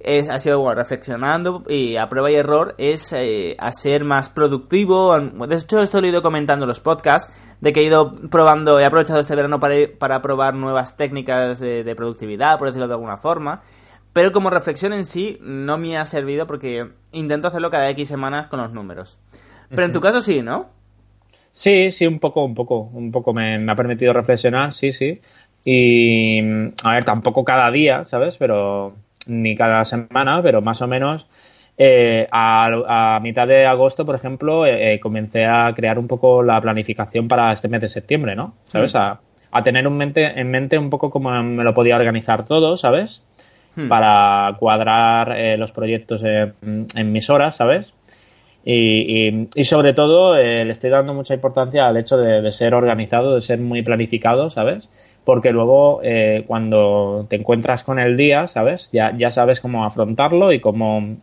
[0.04, 4.30] es, ha sido, bueno, reflexionando y a prueba y error, es eh, a ser más
[4.30, 5.20] productivo.
[5.20, 8.80] De hecho, esto lo he ido comentando en los podcasts, de que he ido probando,
[8.80, 13.18] he aprovechado este verano para, para probar nuevas técnicas de productividad, por decirlo de alguna
[13.18, 13.62] forma.
[14.14, 18.48] Pero como reflexión en sí no me ha servido porque intento hacerlo cada X semanas
[18.48, 19.20] con los números.
[19.70, 20.70] Pero en tu caso sí, ¿no?
[21.52, 25.20] Sí, sí, un poco, un poco, un poco me, ha permitido reflexionar, sí, sí.
[25.66, 26.40] Y,
[26.84, 28.38] a ver, tampoco cada día, ¿sabes?
[28.38, 28.96] Pero
[29.28, 31.28] ni cada semana, pero más o menos
[31.78, 36.62] eh, a, mitad de agosto, por ejemplo, eh, eh, comencé a crear un poco la
[36.62, 38.56] planificación para este mes de septiembre, ¿no?
[38.66, 38.96] ¿Sabes?
[38.96, 39.22] A,
[39.52, 43.26] a, tener un mente, en mente un poco cómo me lo podía organizar todo, ¿sabes?
[43.76, 43.88] Hmm.
[43.88, 47.96] para cuadrar eh, los proyectos en mis horas, ¿sabes?
[48.64, 53.42] Y, y, sobre todo le estoy dando mucha importancia al hecho de, ser organizado, de
[53.42, 54.90] ser muy planificado, ¿sabes?
[55.24, 58.90] Porque luego eh, cuando te encuentras con el día, ¿sabes?
[58.92, 61.16] Ya, ya sabes cómo afrontarlo y cómo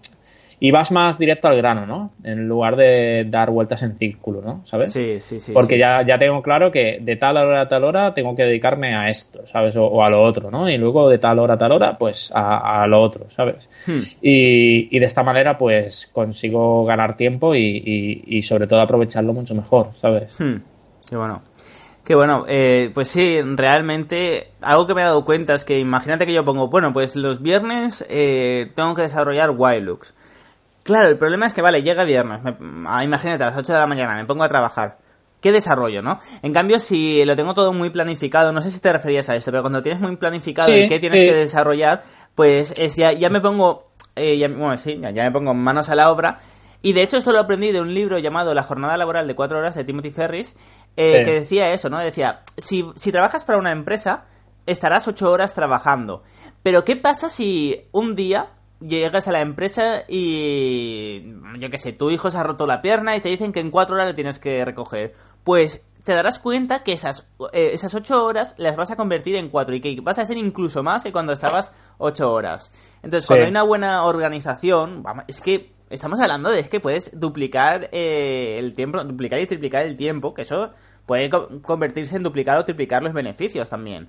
[0.62, 2.11] y vas más directo al grano, ¿no?
[2.22, 4.61] En lugar de dar vueltas en círculo, ¿no?
[4.66, 4.92] ¿Sabes?
[4.92, 5.53] Sí, sí, sí.
[5.55, 8.94] Porque Ya, ya tengo claro que de tal hora a tal hora tengo que dedicarme
[8.94, 9.74] a esto, ¿sabes?
[9.76, 10.68] O, a lo otro, ¿no?
[10.68, 13.70] Y luego de tal hora a tal hora, pues a, lo otro, ¿sabes?
[13.86, 14.01] Hmm.
[14.20, 19.55] Y, y, de esta manera, pues consigo ganar tiempo y, y, sobre todo aprovecharlo mucho
[19.55, 20.38] mejor, ¿sabes?
[20.38, 20.57] Hmm.
[21.09, 21.40] Qué bueno.
[22.05, 26.26] Qué bueno, eh, pues sí, realmente algo que me he dado cuenta es que imagínate
[26.26, 30.14] que yo pongo, bueno, pues los viernes eh, tengo que desarrollar Wildlooks.
[30.82, 32.40] Claro, el problema es que, vale, llega viernes,
[32.86, 34.98] ah, imagínate, a las 8 de la mañana me pongo a trabajar.
[35.40, 36.20] ¿Qué desarrollo, no?
[36.42, 39.51] En cambio, si lo tengo todo muy planificado, no sé si te referías a esto,
[39.51, 42.03] pero cuando tienes muy planificado qué tienes que desarrollar,
[42.34, 45.94] pues es, ya, ya me pongo, eh, ya, bueno, sí, ya, me pongo manos a
[45.94, 46.38] la obra.
[46.83, 49.59] Y de hecho esto lo aprendí de un libro llamado La jornada laboral de cuatro
[49.59, 50.57] horas de Timothy Ferris,
[50.97, 51.99] eh, que decía eso, ¿no?
[51.99, 54.24] Decía, si, si trabajas para una empresa,
[54.66, 56.22] estarás ocho horas trabajando.
[56.62, 58.51] Pero ¿qué pasa si un día
[58.81, 63.16] llegas a la empresa y yo qué sé, tu hijo se ha roto la pierna
[63.16, 65.14] y te dicen que en cuatro horas le tienes que recoger.
[65.45, 69.51] Pues te darás cuenta que esas, eh, esas ocho horas las vas a convertir en
[69.51, 72.72] cuatro y que vas a hacer incluso más que cuando estabas ocho horas.
[73.03, 77.88] Entonces, cuando hay una buena organización, es que estamos hablando de es que puedes duplicar
[77.93, 80.70] eh, el tiempo, duplicar y triplicar el tiempo, que eso
[81.05, 84.09] puede convertirse en duplicar o triplicar los beneficios también.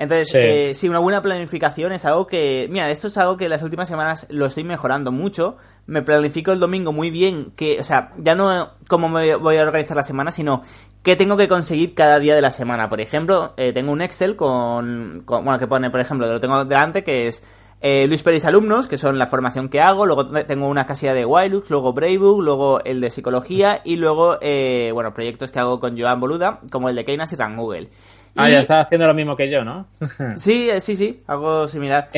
[0.00, 0.88] Entonces, eh, sí.
[0.88, 4.46] una buena planificación es algo que, mira, esto es algo que las últimas semanas lo
[4.46, 5.58] estoy mejorando mucho.
[5.86, 9.62] Me planifico el domingo muy bien, que, o sea, ya no cómo me voy a
[9.62, 10.62] organizar la semana, sino
[11.02, 12.88] qué tengo que conseguir cada día de la semana.
[12.88, 17.04] Por ejemplo, eh, tengo un Excel con, bueno, que pone, por ejemplo, lo tengo delante,
[17.04, 17.42] que es
[17.82, 21.24] eh, Luis Pérez Alumnos, que son la formación que hago, luego tengo una casilla de
[21.24, 25.98] Wilux, luego Bravebook, luego el de psicología y luego, eh, bueno, proyectos que hago con
[25.98, 27.88] Joan Boluda, como el de Keynes y Google.
[28.36, 29.86] Ah, ya estás haciendo lo mismo que yo, ¿no?
[30.36, 32.08] sí, eh, sí, sí, algo similar.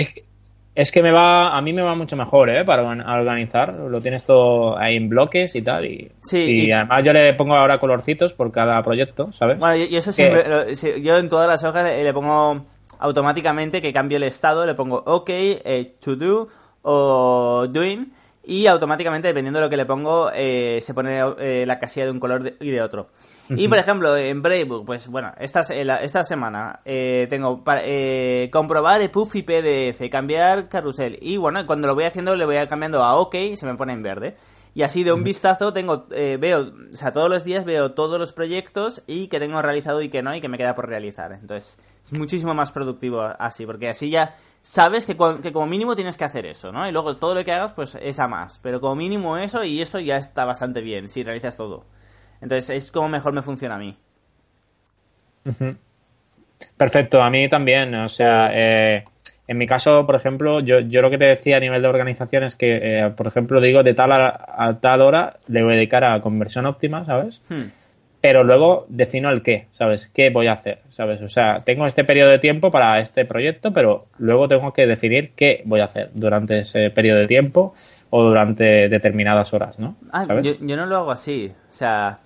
[0.75, 2.65] Es, que me va, a mí me va mucho mejor, ¿eh?
[2.65, 3.75] Para organizar.
[3.75, 5.85] Lo tienes todo ahí en bloques y tal.
[5.85, 9.59] Y, sí, y, además yo le pongo ahora colorcitos por cada proyecto, ¿sabes?
[9.59, 10.45] Bueno, y eso siempre,
[11.03, 12.65] yo en todas las hojas le pongo
[13.03, 16.49] automáticamente que cambio el estado, le pongo OK, eh, to do
[16.83, 18.13] o doing
[18.45, 22.11] y automáticamente, dependiendo de lo que le pongo, eh, se pone eh, la casilla de
[22.11, 23.09] un color y de otro.
[23.51, 27.83] Y por ejemplo, en Bravebook, pues bueno, esta, esta semana eh, tengo para,
[28.51, 31.19] comprobar de puff y PDF, cambiar carrusel.
[31.21, 33.93] Y bueno, cuando lo voy haciendo, le voy cambiando a OK y se me pone
[33.93, 34.37] en verde.
[34.75, 38.33] Y así de un vistazo tengo, veo, o sea, todos los días veo todos los
[38.33, 41.33] proyectos y que tengo realizado y que no y que me queda por realizar.
[41.33, 46.17] Entonces, es muchísimo más productivo así, porque así ya sabes que, que, como mínimo tienes
[46.17, 46.89] que hacer eso, ¿no?
[46.89, 48.61] Y luego todo lo que hagas, pues es a más.
[48.61, 51.85] Pero como mínimo eso y esto ya está bastante bien, si realizas todo.
[52.41, 53.97] Entonces es como mejor me funciona a mí.
[56.77, 57.95] Perfecto, a mí también.
[57.95, 59.05] O sea, eh,
[59.53, 62.43] en mi caso, por ejemplo, yo, yo lo que te decía a nivel de organización
[62.45, 66.05] es que, eh, por ejemplo, digo de tal a, tal hora le voy a dedicar
[66.05, 67.41] a conversión óptima, ¿sabes?
[67.49, 67.83] Hmm
[68.23, 70.07] pero luego defino el qué, ¿sabes?
[70.15, 70.79] ¿Qué voy a hacer?
[70.91, 71.21] ¿Sabes?
[71.23, 75.33] O sea, tengo este periodo de tiempo para este proyecto, pero luego tengo que definir
[75.35, 77.75] qué voy a hacer durante ese periodo de tiempo
[78.11, 79.97] o durante determinadas horas, ¿no?
[80.13, 81.53] Ah, yo, no lo hago así.
[81.69, 82.21] O sea,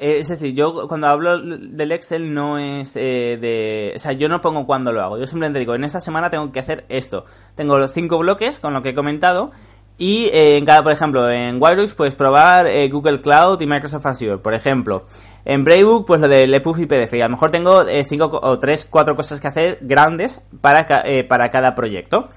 [0.00, 3.92] es decir, yo cuando hablo del Excel no es eh, de...
[3.94, 5.18] O sea, yo no pongo cuándo lo hago.
[5.18, 7.26] Yo simplemente digo, en esta semana tengo que hacer esto.
[7.54, 9.50] Tengo los cinco bloques con lo que he comentado
[9.98, 14.38] y eh, en cada, por ejemplo, en Wireless puedes probar Google Cloud y Microsoft Azure,
[14.38, 15.04] por ejemplo.
[15.44, 17.14] En Bravebook, pues lo de EPUB y PDF.
[17.14, 20.86] Y a lo mejor tengo eh, cinco o tres, cuatro cosas que hacer grandes para,
[21.04, 22.28] eh, para cada proyecto.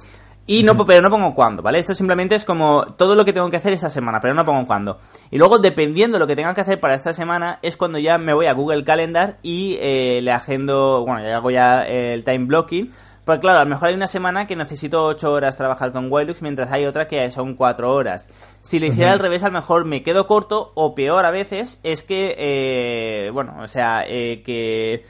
[0.46, 1.80] Y no, pero no pongo cuándo, ¿vale?
[1.80, 4.68] Esto simplemente es como todo lo que tengo que hacer esta semana, pero no pongo
[4.68, 4.98] cuándo.
[5.32, 8.18] Y luego, dependiendo de lo que tenga que hacer para esta semana, es cuando ya
[8.18, 12.46] me voy a Google Calendar y eh, le agendo, bueno, le hago ya el time
[12.46, 12.92] blocking
[13.26, 16.42] porque claro, a lo mejor hay una semana que necesito 8 horas trabajar con Wilux,
[16.42, 18.28] mientras hay otra que son 4 horas.
[18.62, 21.80] Si lo hiciera al revés, a lo mejor me quedo corto, o peor a veces,
[21.84, 25.06] es que, eh, bueno, o sea, eh, que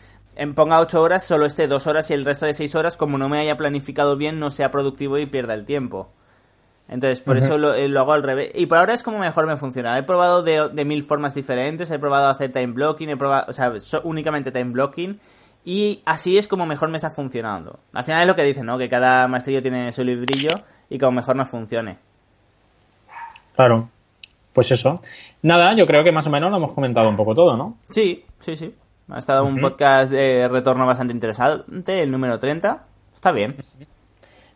[0.56, 3.30] ponga 8 horas, solo esté 2 horas y el resto de 6 horas, como no
[3.30, 6.10] me haya planificado bien, no sea productivo y pierda el tiempo.
[6.90, 8.52] Entonces, por eso eh, lo, hago al revés.
[8.56, 9.98] Y por ahora es como mejor me funciona.
[9.98, 13.54] He probado de, de mil formas diferentes, he probado hacer time blocking, he probado, o
[13.54, 13.74] sea,
[14.04, 15.20] únicamente time blocking
[15.66, 17.80] y así es como mejor me está funcionando.
[17.94, 18.78] Al final es lo que dicen, ¿no?
[18.78, 20.50] Que cada maestrillo tiene su librillo
[20.90, 21.98] y como mejor nos funcione.
[23.56, 23.90] Claro.
[24.52, 25.02] Pues eso.
[25.42, 27.78] Nada, yo creo que más o menos lo hemos comentado un poco todo, ¿no?
[27.90, 28.76] Sí, sí, sí.
[29.10, 32.86] Ha estado un podcast de retorno bastante interesante, el número 30.
[33.14, 33.56] Está bien.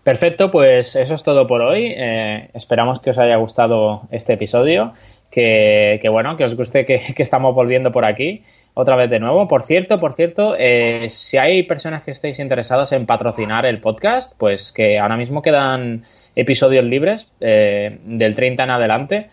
[0.04, 1.93] Perfecto, pues eso es todo por hoy.
[1.93, 4.93] Eh, esperamos que os haya gustado este episodio.
[5.30, 8.41] Que, bueno, que os guste que, que estamos volviendo por aquí
[8.74, 9.50] otra vez de nuevo.
[9.50, 14.32] Por cierto, por cierto, eh, si hay personas que estéis interesadas en patrocinar el podcast,
[14.38, 16.06] pues que ahora mismo quedan
[16.38, 19.28] episodios libres eh, del 30 en adelante.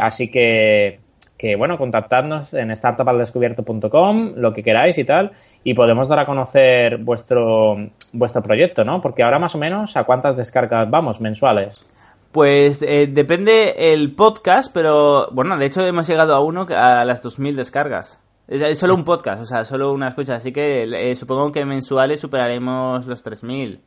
[0.00, 0.98] Así que,
[1.42, 5.32] que, bueno, contactadnos en startupaldescubierto.com, lo que queráis y tal,
[5.64, 9.00] y podemos dar a conocer vuestro, vuestro proyecto, ¿no?
[9.00, 11.84] Porque ahora más o menos, ¿a cuántas descargas vamos mensuales?
[12.30, 17.56] Pues depende el podcast, pero bueno, de hecho hemos llegado a uno a las 2.000
[17.56, 18.20] descargas.
[18.46, 20.36] Es, solo un podcast, o sea, solo una escucha.
[20.36, 23.80] Así que eh, supongo que mensuales superaremos los 3.000.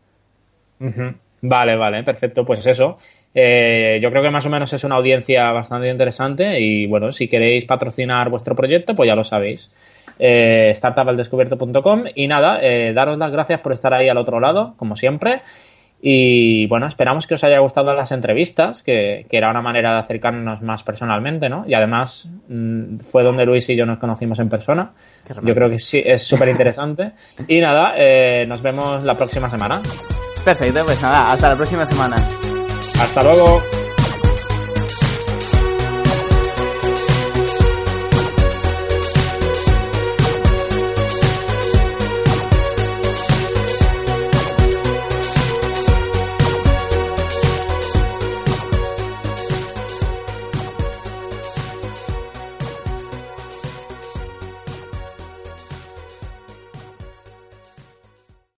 [1.41, 2.43] Vale, vale, perfecto.
[2.45, 2.97] Pues eso.
[3.37, 7.27] Eh, yo creo que más o menos es una audiencia bastante interesante y bueno, si
[7.27, 9.73] queréis patrocinar vuestro proyecto, pues ya lo sabéis.
[10.17, 14.95] Eh, startupaldescubierto.com y nada, eh, daros las gracias por estar ahí al otro lado, como
[14.95, 15.41] siempre.
[16.01, 20.61] Y bueno, esperamos que os haya gustado las entrevistas, que, era una manera de acercarnos
[20.61, 21.65] más personalmente, ¿no?
[21.67, 24.93] Y además mm, fue donde Luis y yo nos conocimos en persona.
[25.43, 27.11] Yo creo que sí, es súper interesante.
[27.47, 29.81] y nada, eh, nos vemos la próxima semana.
[30.43, 32.17] Perfecto, pues nada, hasta la próxima semana.
[32.99, 33.84] Hasta luego.